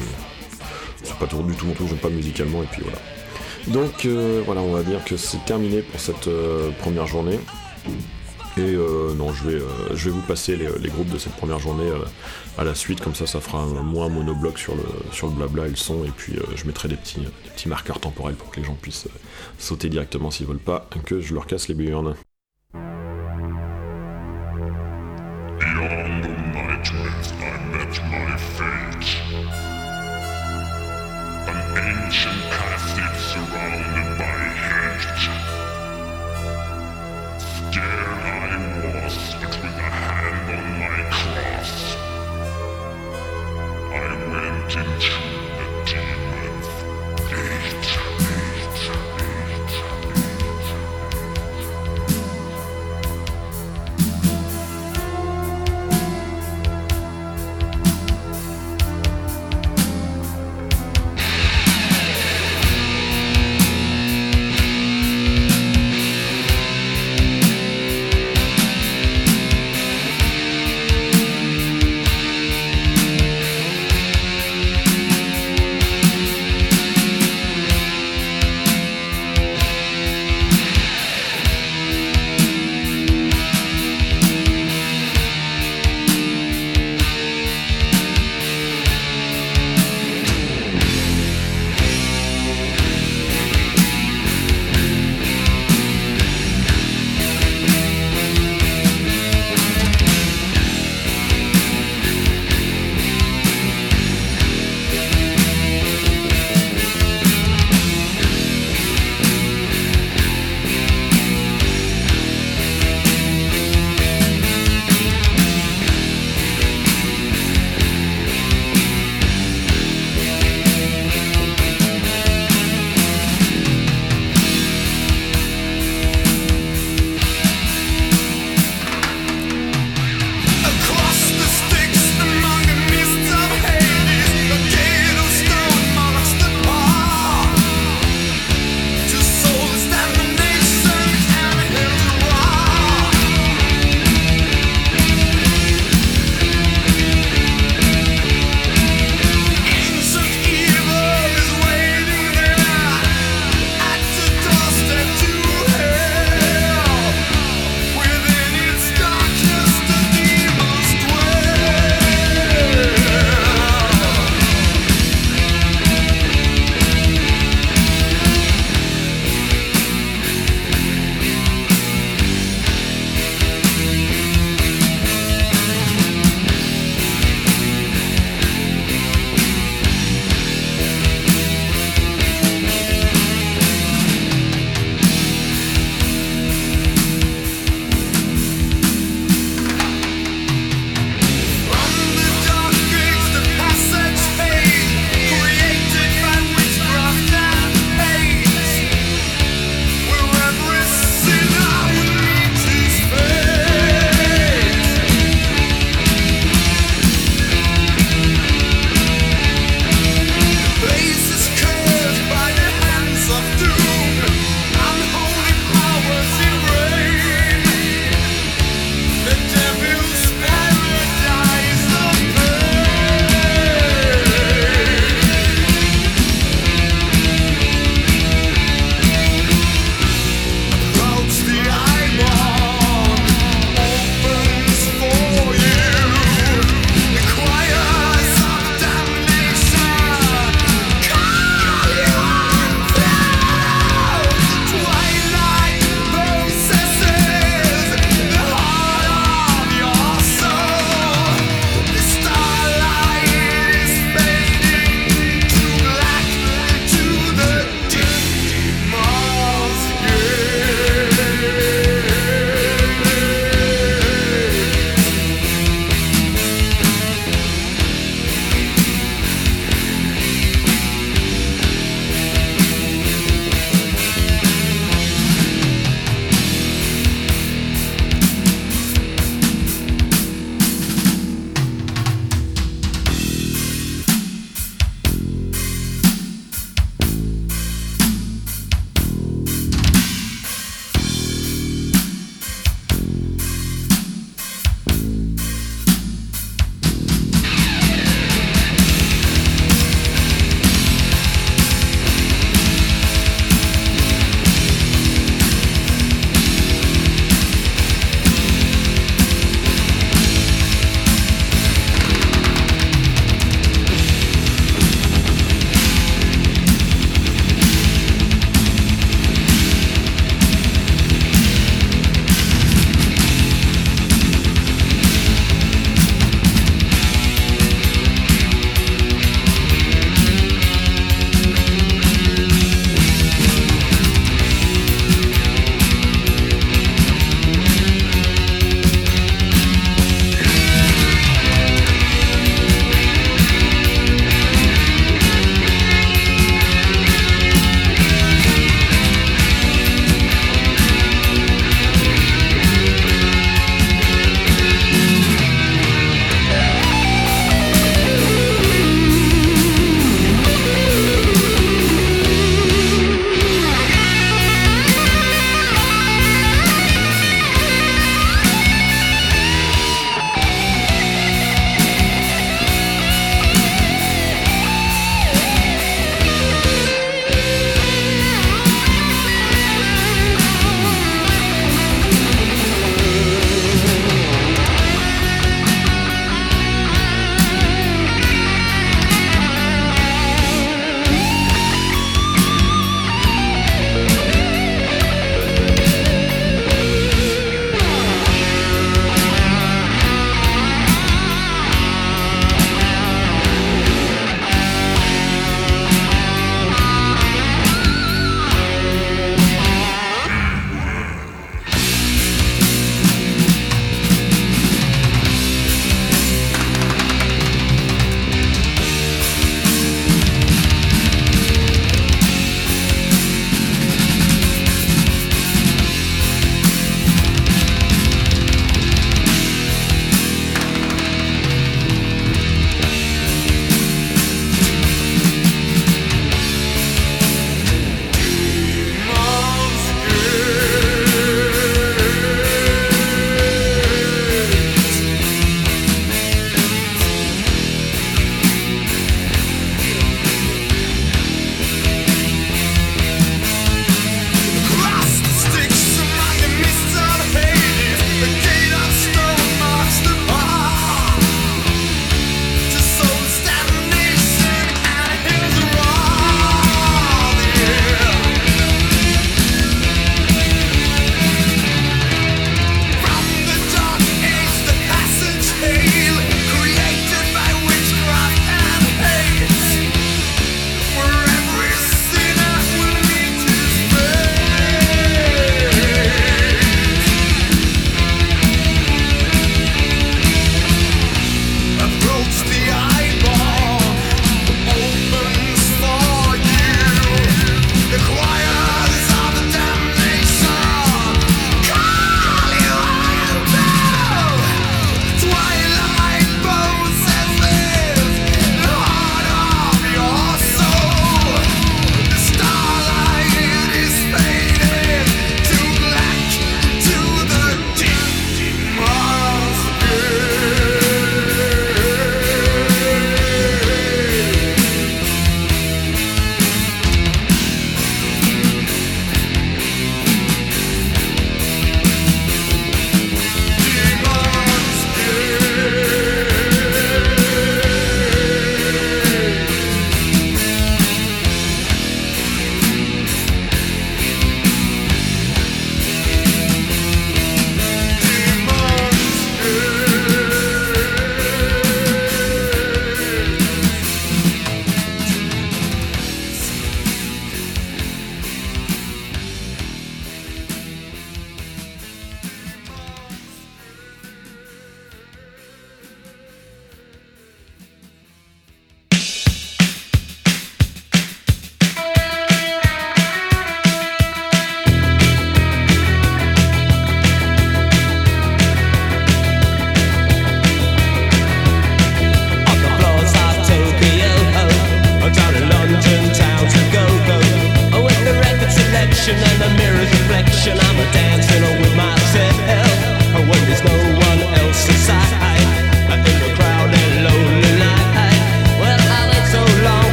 Pas 1.23 1.29
toujours 1.29 1.45
du 1.45 1.55
tout 1.55 1.67
mon 1.67 1.75
truc, 1.75 1.87
j'aime 1.87 1.99
pas 1.99 2.09
musicalement, 2.09 2.65
et 2.65 2.67
puis 2.67 2.83
voilà. 2.83 2.99
Donc 3.69 4.07
euh, 4.07 4.43
voilà, 4.45 4.61
on 4.61 4.73
va 4.73 4.83
dire 4.83 5.05
que 5.05 5.17
c'est 5.17 5.45
terminé 5.45 5.81
pour 5.81 6.01
cette 6.01 6.27
euh, 6.27 6.73
première 6.81 7.07
journée. 7.07 7.39
Et 8.57 8.61
euh, 8.61 9.15
non, 9.15 9.33
je 9.33 9.49
vais, 9.49 9.63
je 9.95 10.07
vais 10.07 10.11
vous 10.11 10.21
passer 10.23 10.57
les, 10.57 10.89
groupes 10.89 11.11
de 11.11 11.19
cette 11.19 11.35
première 11.35 11.61
journée 11.61 11.89
à 12.59 12.65
la 12.65 12.75
suite, 12.75 13.01
comme 13.01 13.15
ça 13.15 13.29
ça 13.29 13.41
fera 13.41 13.65
moins 13.67 14.09
monobloc 14.09 14.59
sur 14.59 14.75
le, 14.75 14.83
sur 15.13 15.29
le 15.29 15.35
blabla 15.35 15.67
et 15.67 15.71
le 15.71 15.77
son, 15.77 16.05
et 16.05 16.11
puis 16.11 16.35
je 16.57 16.67
mettrai 16.67 16.89
des 16.89 16.97
petits, 16.97 17.21
des 17.21 17.51
petits 17.55 17.69
marqueurs 17.69 18.01
temporels 18.01 18.35
pour 18.35 18.51
que 18.51 18.59
les 18.59 18.67
gens 18.67 18.75
puissent 18.75 19.07
sauter 19.61 19.89
directement 19.89 20.33
s'ils 20.33 20.49
veulent 20.49 20.59
pas 20.59 20.89
que 21.07 21.21
je 21.21 21.35
leur 21.35 21.47
casse 21.47 21.69
les 21.69 21.75
burnes. 21.75 22.17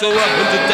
Dance, 0.00 0.02
I 0.02 0.65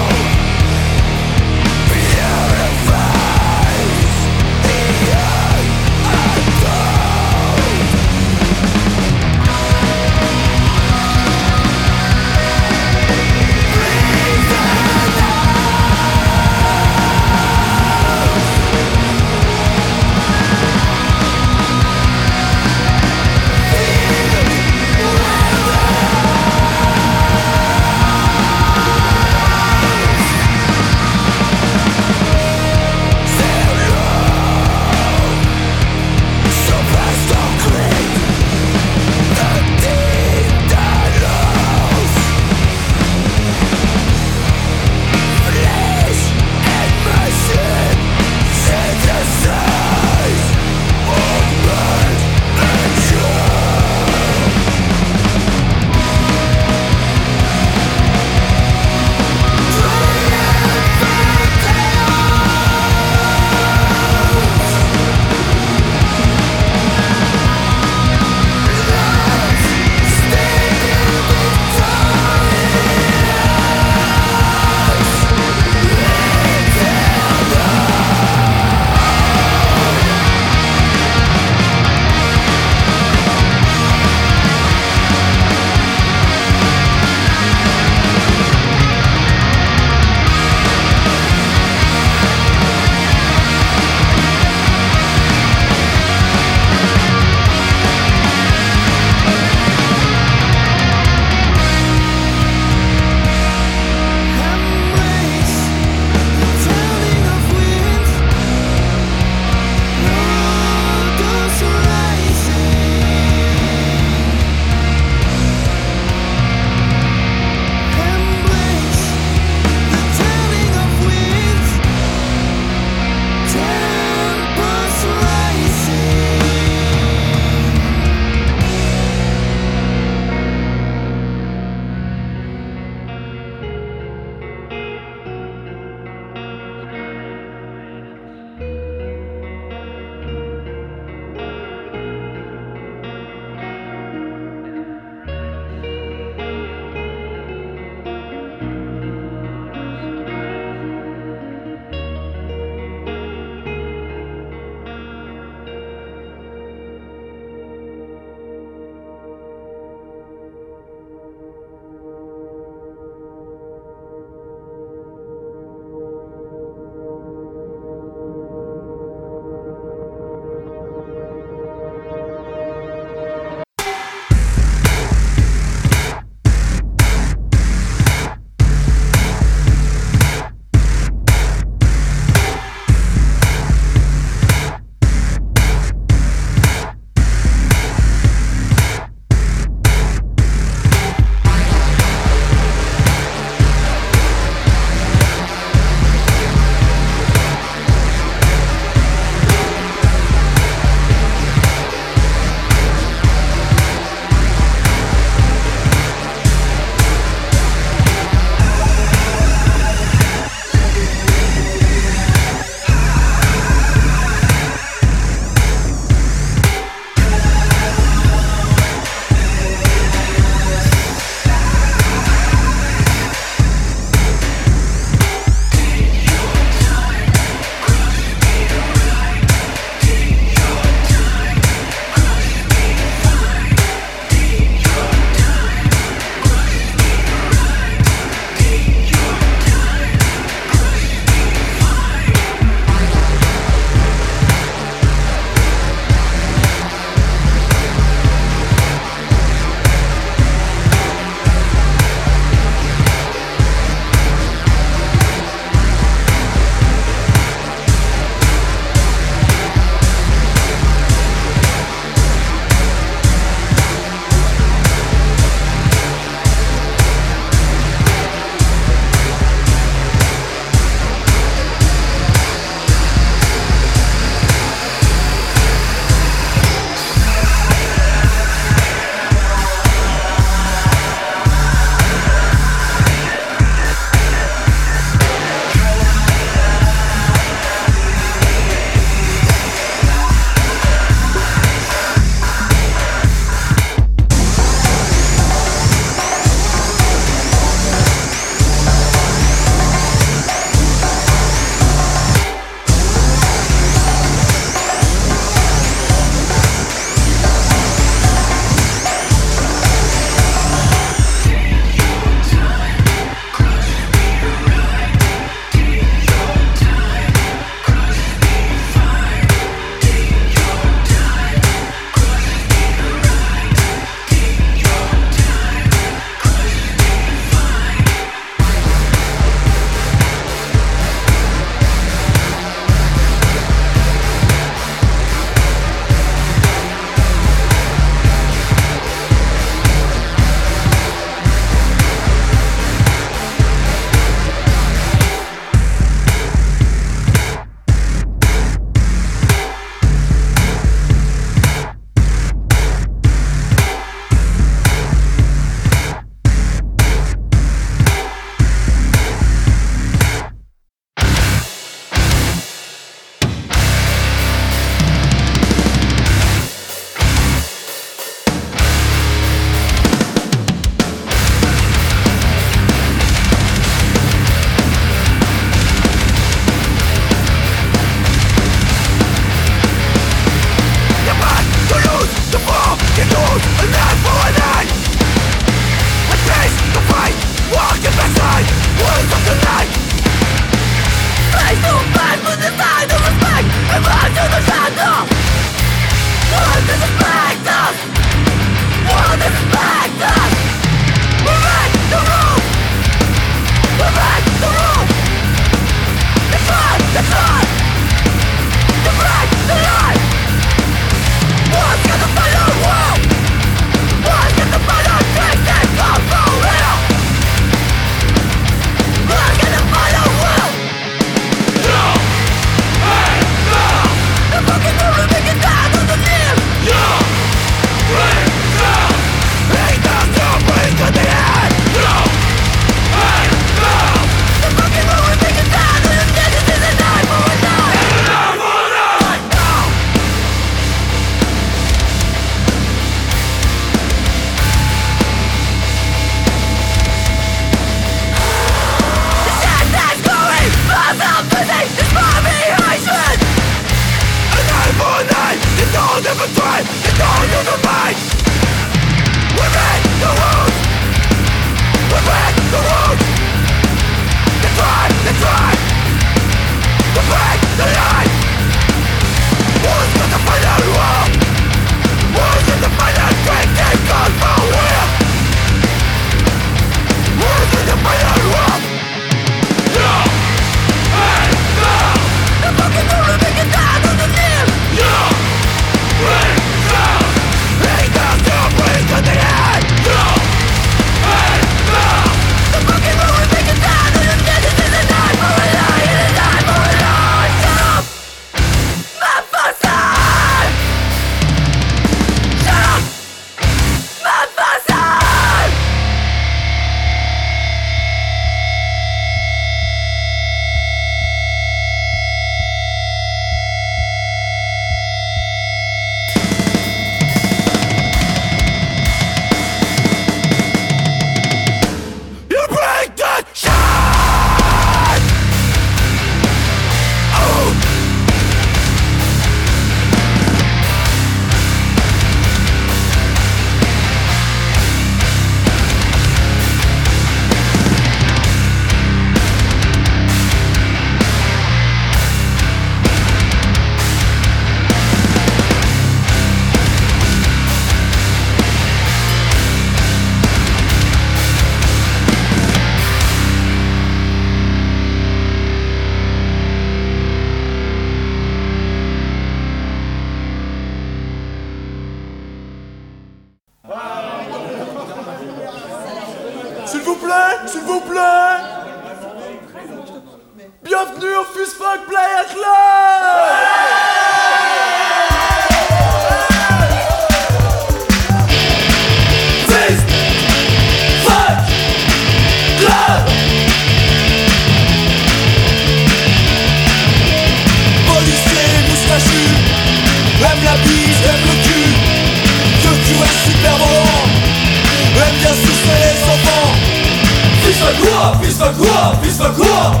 Fist 597.82 597.98
fuck 597.98 598.06
quoi 598.06 598.34
Fist 598.42 598.58
fuck 598.60 598.74
quoi 598.76 599.14
Fist 599.22 599.42
fuck 599.42 599.56
quoi 599.56 600.00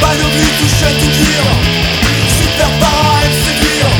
Panoplie 0.00 0.52
touche 0.58 0.80
tout 1.00 1.12
Super 2.38 2.70
para 2.80 3.24
aime 3.24 3.36
séduire 3.44 3.92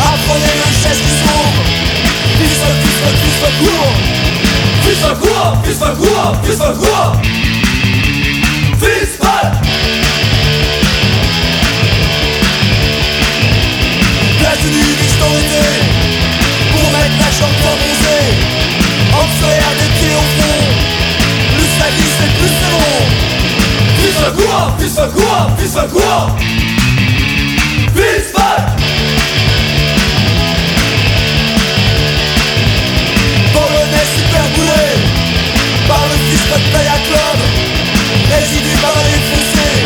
Apprenez 0.00 0.56
le 0.56 0.68
geste 0.82 1.02
qui 1.02 1.12
s'ouvre 1.22 1.60
Fist 2.38 2.58
fuck, 2.60 2.76
fist 2.82 2.98
fuck, 3.00 3.16
fist 3.22 3.38
fuck 3.40 3.54
court 3.58 3.94
Fist 4.82 5.00
fuck 5.00 5.18
quoi 5.20 5.42
Fist 5.64 5.78
fuck 5.78 5.96
quoi 5.96 6.24
Fist 6.44 6.58
fuck 6.58 6.76
quoi 6.78 7.37
fuck 24.96 25.12
quoi 25.12 25.50
Fist 25.58 25.74
fuck 25.74 25.90
quoi? 25.90 25.90
Fist 25.90 25.90
fuck 25.90 25.90
quoi? 25.90 26.36
Fist 27.94 28.30
fuck 28.32 28.62
Polonais 33.52 34.08
super 34.16 34.46
bourré 34.54 34.88
Par 35.86 36.02
le 36.10 36.16
fils 36.28 36.44
de 36.46 36.58
Playa 36.70 36.98
Club 37.08 37.38
Résidu 38.30 38.74
par 38.80 38.96
les 39.04 39.20
foncés 39.28 39.78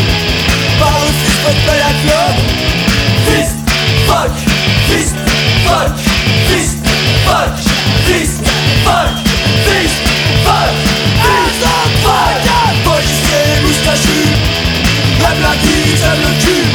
Par 0.78 0.94
le 1.00 1.11
de 1.48 1.59
Playa 1.64 1.92
Club 2.03 2.34
Fist 3.26 3.57
fuck 4.07 4.32
Fist 4.88 5.22
Aime 15.25 15.43
la 15.43 15.55
guise, 15.57 16.03
aime 16.03 16.20
le 16.20 16.33
cul 16.45 16.66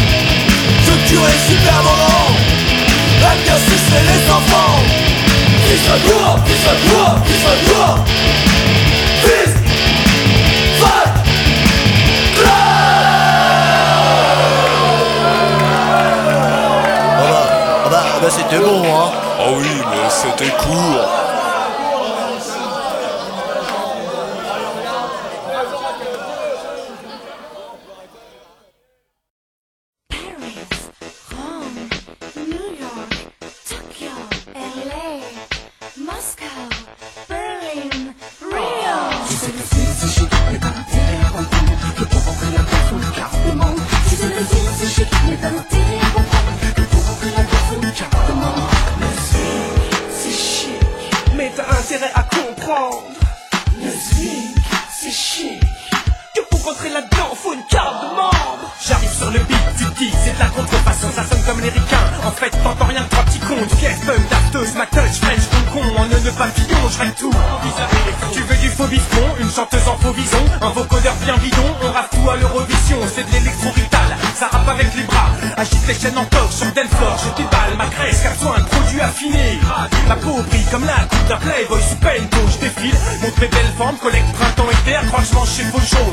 Ce 0.85 0.91
curé 1.11 1.31
super 1.49 1.81
volant 1.83 2.29
Aime 3.23 3.41
bien 3.43 3.57
sucer 3.57 4.01
les 4.09 4.31
enfants 4.31 4.79
Fist 5.67 5.85
fuck 5.85 6.01
quoi 6.07 6.39
Fist 6.45 6.63
fuck 6.63 6.79
quoi 6.89 7.07
Fist 7.25 7.41
fuck 7.43 7.59
quoi 7.75 7.87
Fist 9.23 9.57
fuck 10.79 11.07
Ah 17.19 17.19
bah, 17.19 17.47
ah 17.85 17.89
bah, 17.89 18.03
ah 18.15 18.19
bah 18.21 18.29
c'était 18.29 18.59
bon, 18.63 18.83
hein. 18.83 19.11
Ah 19.39 19.43
oui, 19.55 19.81
mais 19.89 20.09
c'était 20.09 20.51
court. 20.57 21.26
Je 66.89 66.99
règle 66.99 67.13
tout. 67.13 67.31
Tu 68.31 68.41
veux 68.41 68.55
du 68.57 68.69
faux 68.69 68.85
biston, 68.85 69.23
une 69.39 69.49
chanteuse 69.49 69.87
en 69.87 69.97
faux 69.97 70.13
bison, 70.13 70.43
un 70.61 70.69
vocodeur 70.69 71.15
bien 71.23 71.35
bidon, 71.37 71.75
on 71.81 71.91
rafle 71.91 72.15
tout 72.15 72.29
à 72.29 72.35
l'Eurovision, 72.35 72.97
c'est 73.13 73.27
de 73.27 73.31
l'électro 73.31 73.71
vital, 73.71 74.17
ça 74.35 74.47
rappe 74.51 74.67
avec 74.69 74.93
les 74.95 75.03
bras, 75.03 75.29
agite 75.57 75.87
les 75.87 75.93
chaînes 75.93 76.17
en 76.17 76.25
torche, 76.25 76.55
sur 76.55 76.67
dance 76.67 76.91
floor, 76.97 77.17
je 77.17 77.41
déballe 77.41 77.77
ma 77.77 77.87
graisse, 77.87 78.21
car 78.21 78.33
besoin 78.33 78.57
de 78.97 79.01
produits 79.01 79.01
affinés. 79.01 79.59
Ma 80.07 80.15
peau 80.15 80.41
brille 80.49 80.65
comme 80.71 80.85
la 80.85 81.05
coupe 81.09 81.27
d'un 81.27 81.37
playboy 81.37 81.81
sous 81.81 81.95
pento, 81.97 82.37
je 82.51 82.57
défile, 82.59 82.95
montre 83.21 83.39
mes 83.41 83.47
belles 83.47 83.73
formes, 83.77 83.97
collecte 83.97 84.31
printemps 84.33 84.69
été, 84.71 84.95
accrochement 84.95 85.45
chez 85.45 85.63
Fauchon. 85.63 86.05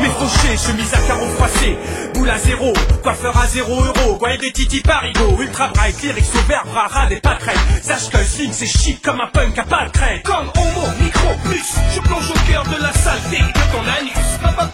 Mes 0.00 0.08
fauchés, 0.08 0.56
chemise 0.56 0.92
à 0.94 0.98
carreaux 1.06 1.30
froissés, 1.36 1.78
boule 2.14 2.30
à 2.30 2.38
zéro, 2.38 2.72
coiffeur 3.02 3.36
à 3.36 3.46
zéro 3.46 3.84
euro, 3.84 4.16
voyez 4.18 4.38
des 4.38 4.52
titis 4.52 4.80
parigo, 4.80 5.36
ultra 5.40 5.68
bright, 5.68 6.02
lyrics 6.02 6.34
au 6.34 6.48
verbe, 6.48 6.68
rara 6.72 7.06
des 7.06 7.20
pâquerettes, 7.20 7.58
sache 7.82 8.10
que 8.10 8.24
swing 8.24 8.52
c'est 8.52 8.66
chic 8.66 9.02
comme 9.02 9.20
un 9.20 9.28
punk 9.32 9.58
à 9.58 9.64
pas 9.64 9.86
de 9.86 9.90
crête. 9.90 10.22
Comme 10.24 10.50
homo, 10.56 10.86
micro, 11.00 11.28
plus, 11.44 11.74
je 11.94 12.00
plonge 12.00 12.30
au 12.30 12.50
cœur 12.50 12.64
de 12.64 12.82
la 12.82 12.92
saleté 12.92 13.38
de 13.38 13.72
ton 13.72 13.82
anus. 13.98 14.12
Ba, 14.42 14.54
ba. 14.56 14.70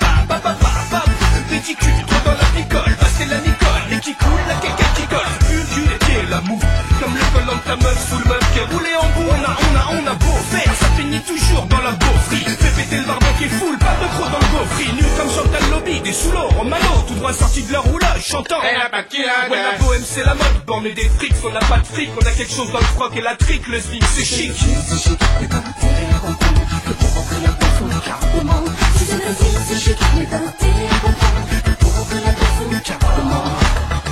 Réticule, 1.50 2.04
trop 2.06 2.20
dans 2.24 2.32
la 2.32 2.48
picole, 2.54 2.96
passer 2.96 3.24
la 3.26 3.38
nicole, 3.38 3.92
et 3.92 4.00
qui 4.00 4.14
coule, 4.14 4.44
la 4.48 4.54
caca 4.54 4.84
qui 4.94 5.02
colle. 5.06 5.20
Une 5.76 5.84
et 5.84 6.18
est 6.18 6.30
la 6.30 6.40
mou, 6.40 6.58
ta 7.66 7.76
meuf 7.76 8.08
sous 8.08 8.18
le 8.18 8.24
meuf 8.24 8.52
qui 8.52 8.58
est 8.60 8.68
roulé 8.72 8.90
en 9.00 9.08
bout. 9.14 9.28
On 9.28 9.42
a, 9.44 9.56
on 9.66 9.72
a, 9.76 9.84
on 9.98 10.06
a 10.06 10.14
beau 10.14 10.38
faire, 10.50 10.72
ça 10.74 10.86
finit 10.96 11.20
toujours 11.20 11.66
dans 11.66 11.82
la 11.82 11.92
beaufrie. 11.92 12.44
Fais 12.44 12.82
péter 12.82 12.98
le 12.98 13.04
barbon 13.04 13.26
qui 13.38 13.44
est 13.44 13.48
full, 13.48 13.76
pas 13.78 13.96
de 14.00 14.06
trop 14.14 14.28
dans 14.30 14.38
le 14.38 14.48
gaufri. 14.54 14.92
Nu 14.94 15.02
comme 15.16 15.30
Chantal 15.30 15.70
Lobby, 15.70 16.00
des 16.00 16.12
sous 16.12 16.30
l'eau, 16.30 16.48
Romano, 16.56 17.04
tout 17.08 17.14
droit 17.14 17.32
sorti 17.32 17.62
de 17.64 17.72
leur 17.72 17.82
roulage, 17.84 18.24
chantant. 18.24 18.60
Ouais, 18.60 18.76
la 18.76 19.78
bohème 19.78 20.04
c'est 20.04 20.24
la 20.24 20.34
mode, 20.34 20.64
bon, 20.66 20.80
on 20.80 20.84
est 20.84 20.92
des 20.92 21.08
frics, 21.08 21.34
on 21.44 21.50
n'a 21.50 21.60
pas 21.60 21.78
de 21.78 21.86
fric, 21.86 22.10
on 22.16 22.26
a 22.26 22.30
quelque 22.30 22.52
chose 22.52 22.70
dans 22.72 22.78
le 22.78 22.84
froc 22.84 23.12
et 23.16 23.20
la 23.20 23.34
trique, 23.34 23.66
le 23.66 23.80
swing 23.80 24.02
c'est 24.14 24.24
chic. 24.24 24.52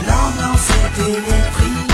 L'ambiance 0.07 0.71
est 0.71 1.01
électrique, 1.03 1.94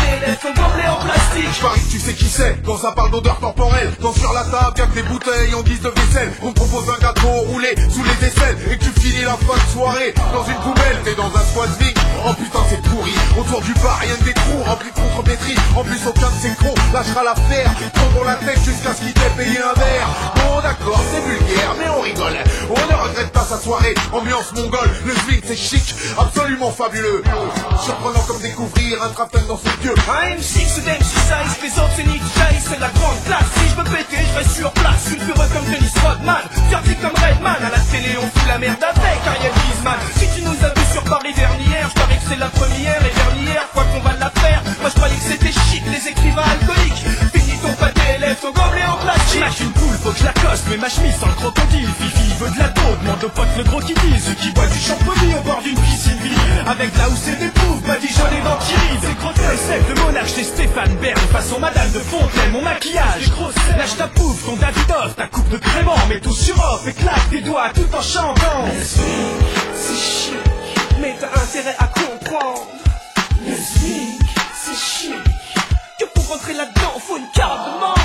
monde 0.21 0.29
est 0.29 0.29
ivre 0.29 0.29
mou, 0.29 0.29
le 0.29 0.29
swing 0.29 0.29
c'est 0.29 0.29
chou, 0.29 0.29
le 0.29 0.29
swing 0.29 0.29
c'est 0.29 0.29
chic, 0.29 0.29
chic, 0.29 0.29
chic, 0.29 0.29
chic. 0.29 0.29
Finis 0.29 0.29
ton 0.29 0.29
pâté, 0.29 0.29
lève 0.29 0.37
ton 0.37 0.53
gobelet 0.53 0.87
en 0.87 0.95
plastique. 0.97 1.49
Je 1.51 1.61
parie 1.61 1.81
que 1.81 1.91
tu 1.91 1.99
sais 1.99 2.13
qui 2.13 2.25
c'est 2.25 2.57
quand 2.65 2.77
ça 2.77 2.91
parle 2.91 3.11
d'odeur 3.11 3.39
corporelle 3.39 3.91
Quand 4.01 4.13
sur 4.13 4.33
la 4.33 4.43
table 4.43 4.77
y'a 4.77 4.85
que 4.85 4.95
des 4.95 5.03
bouteilles 5.03 5.55
en 5.55 5.61
guise 5.61 5.81
de 5.81 5.89
vaisselle. 5.89 6.31
On 6.41 6.51
te 6.51 6.59
propose 6.59 6.89
un 6.89 6.99
gâteau 7.01 7.27
roulé 7.27 7.75
sous 7.89 8.03
les 8.03 8.27
aisselles. 8.27 8.57
Et 8.71 8.77
tu 8.77 8.89
finis 8.99 9.23
la 9.23 9.37
fin 9.37 9.57
de 9.57 9.71
soirée 9.71 10.13
dans 10.33 10.45
une 10.45 10.59
poubelle. 10.61 10.97
T'es 11.03 11.15
dans 11.15 11.27
un 11.27 11.43
swing 11.53 11.93
Oh 12.25 12.33
putain 12.33 12.59
c'est 12.69 12.81
pourri. 12.89 13.13
Autour 13.39 13.61
du 13.61 13.73
bar 13.75 13.99
rien 13.99 14.15
que 14.15 14.23
des 14.23 14.33
trous 14.33 14.63
remplis 14.65 14.91
de 14.91 14.95
contre-pétri 14.95 15.55
En 15.75 15.83
plus 15.83 15.99
aucun 16.07 16.29
de 16.29 16.39
ces 16.41 16.55
cons 16.55 16.75
lâchera 16.93 17.23
l'affaire. 17.23 17.71
Prendront 17.93 18.23
la 18.23 18.35
tête 18.35 18.59
jusqu'à 18.63 18.93
ce 18.93 19.01
qu'il 19.01 19.13
t'ait 19.13 19.33
payé 19.37 19.57
un 19.59 19.73
verre. 19.73 20.07
Bon 20.35 20.61
d'accord 20.61 21.01
c'est 21.11 21.21
vulgaire 21.21 21.75
mais 21.79 21.89
on 21.89 22.01
rigole. 22.01 22.37
On 22.69 22.73
ne 22.73 23.09
regrette 23.09 23.31
pas 23.31 23.45
sa 23.49 23.57
soirée. 23.59 23.95
Ambiance 24.13 24.53
mongole 24.53 24.91
Le 25.05 25.13
swing 25.13 25.41
c'est 25.45 25.55
chic. 25.55 25.95
Absolument 26.17 26.71
fabuleux. 26.71 27.23
Surprenant 27.83 28.21
comme 28.27 28.39
découvrir 28.39 29.03
un 29.03 29.09
trappel 29.09 29.41
dans 29.47 29.57
ses 29.57 29.85
yeux 29.85 29.95
M6 30.11 30.67
c'est 30.67 30.85
d'MC 30.85 31.03
size, 31.03 31.55
les 31.63 31.79
autres 31.79 31.93
c'est 31.95 32.05
Jay, 32.05 32.55
c'est 32.59 32.79
la 32.79 32.89
grande 32.89 33.23
classe. 33.25 33.49
Si 33.55 33.69
je 33.69 33.75
veux 33.75 33.83
péter, 33.83 34.19
je 34.19 34.37
reste 34.37 34.51
sur 34.51 34.71
place, 34.71 35.03
sulfureux 35.07 35.49
comme 35.53 35.65
Dennis 35.65 35.93
Rodman, 36.03 36.43
dirty 36.69 36.95
comme 37.01 37.15
Redman. 37.15 37.59
À 37.61 37.69
la 37.69 37.81
télé, 37.91 38.17
on 38.17 38.27
fout 38.27 38.47
la 38.47 38.57
merde 38.57 38.83
avec 38.83 39.21
Ariel 39.27 39.51
Wiesman. 39.51 39.99
Si 40.17 40.27
tu 40.35 40.41
nous 40.43 40.57
as 40.65 40.73
vu 40.73 40.85
sur 40.91 41.03
Paris 41.03 41.33
dernière, 41.33 41.89
je 41.89 41.95
parie 42.01 42.17
que 42.17 42.27
c'est 42.29 42.39
la 42.39 42.49
première 42.49 43.01
et 43.03 43.13
dernière 43.13 43.67
fois 43.73 43.85
qu'on 43.91 44.01
va 44.01 44.13
la 44.19 44.29
faire. 44.41 44.61
Moi 44.81 44.89
je 44.89 44.95
croyais 44.95 45.15
que 45.15 45.27
c'était 45.31 45.55
chic, 45.69 45.83
les 45.87 46.07
écrivains 46.07 46.47
alcooliques. 46.47 47.03
Finis 47.33 47.59
ton 47.61 47.73
pâté, 47.73 48.17
lève 48.19 48.39
ton 48.41 48.51
gobelet 48.51 48.87
en 48.87 48.97
plastique. 48.97 49.39
Mâche 49.39 49.59
une 49.61 49.71
poule, 49.71 49.97
faut 50.03 50.11
que 50.11 50.19
je 50.19 50.25
la 50.25 50.33
coste, 50.33 50.65
mais 50.69 50.77
ma 50.77 50.89
chemise 50.89 51.15
sans 51.19 51.27
le 51.27 51.37
crocodile. 51.39 51.89
Fifi 51.99 52.33
veut 52.39 52.51
de 52.51 52.59
la 52.59 52.69
taupe, 52.69 52.99
demande 53.03 53.23
aux 53.23 53.29
potes 53.29 53.55
le 53.57 53.63
gros 53.63 53.79
qui 53.79 53.93
dit. 53.93 54.19
Ceux 54.19 54.35
qui 54.35 54.51
boivent 54.51 54.71
du 54.71 54.79
champomis 54.79 55.33
au 55.37 55.43
bord 55.43 55.61
d'une 55.63 55.79
piscine. 55.79 56.19
Avec 56.67 56.95
là 56.97 57.09
où 57.09 57.15
c'est 57.15 57.37
des 57.39 57.50
Bern. 61.01 61.19
Façon 61.31 61.59
Madame 61.59 61.91
de 61.91 61.99
Fontaine, 61.99 62.51
mon 62.51 62.61
maquillage. 62.61 63.31
Lâche 63.77 63.97
ta 63.97 64.07
pouffe, 64.07 64.45
ton 64.45 64.55
Davidoff, 64.55 65.15
ta 65.15 65.27
coupe 65.27 65.49
de 65.49 65.57
crément. 65.57 65.95
Mets 66.07 66.19
tout 66.19 66.33
sur 66.33 66.55
off 66.55 66.87
et 66.87 66.93
claque 66.93 67.29
des 67.29 67.41
doigts 67.41 67.69
tout 67.73 67.87
en 67.95 68.01
chantant. 68.01 68.65
Swing, 68.83 69.39
c'est 69.73 69.95
chic, 69.95 70.33
mais 70.99 71.15
t'as 71.19 71.41
intérêt 71.41 71.75
à 71.79 71.87
comprendre. 71.87 72.67
Swing, 73.43 74.19
c'est 74.63 74.77
chic. 74.77 75.15
Que 75.99 76.05
pour 76.13 76.27
rentrer 76.29 76.53
là-dedans, 76.53 76.99
faut 76.99 77.17
une 77.17 77.29
carte 77.33 77.65
de 77.65 77.79
membre. 77.79 78.00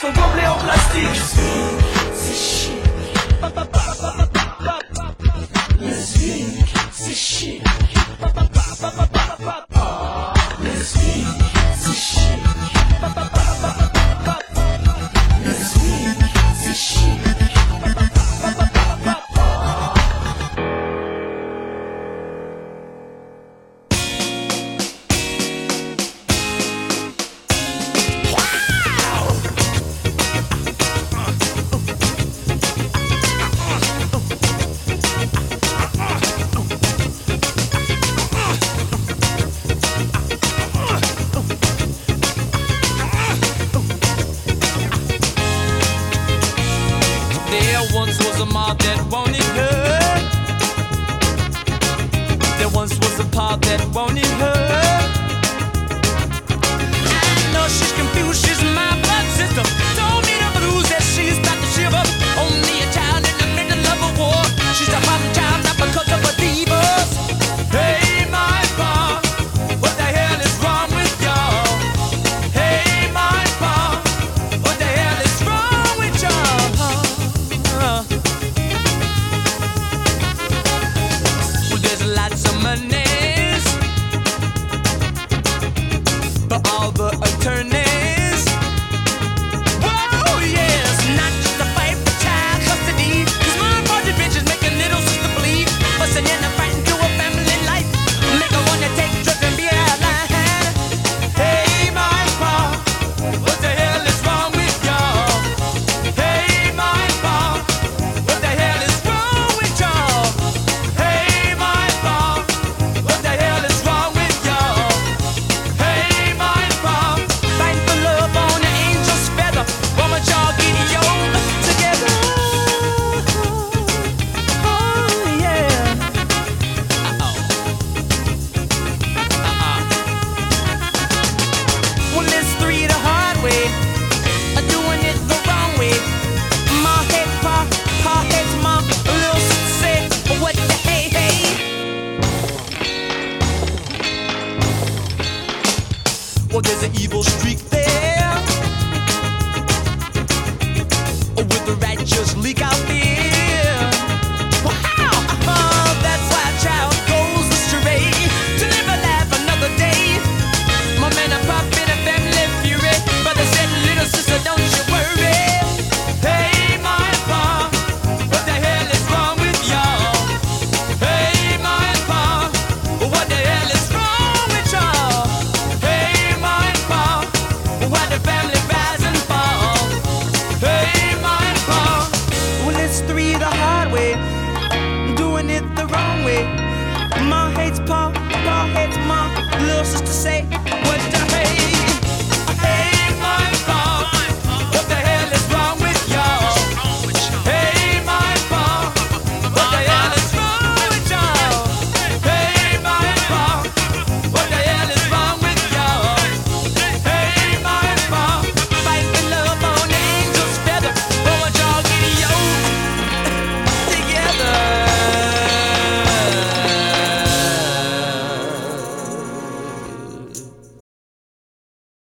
Ton 0.00 0.08
gobelet 0.12 0.46
en 0.46 0.58
plastique. 0.58 1.20
C'est 2.14 2.34
chic, 2.34 2.82
there's 82.00 82.16
lots 82.16 82.44
of 82.44 82.62
monies 82.62 83.64
for 86.48 86.60
all 86.72 86.90
the 86.92 87.10
attorneys. 87.22 87.79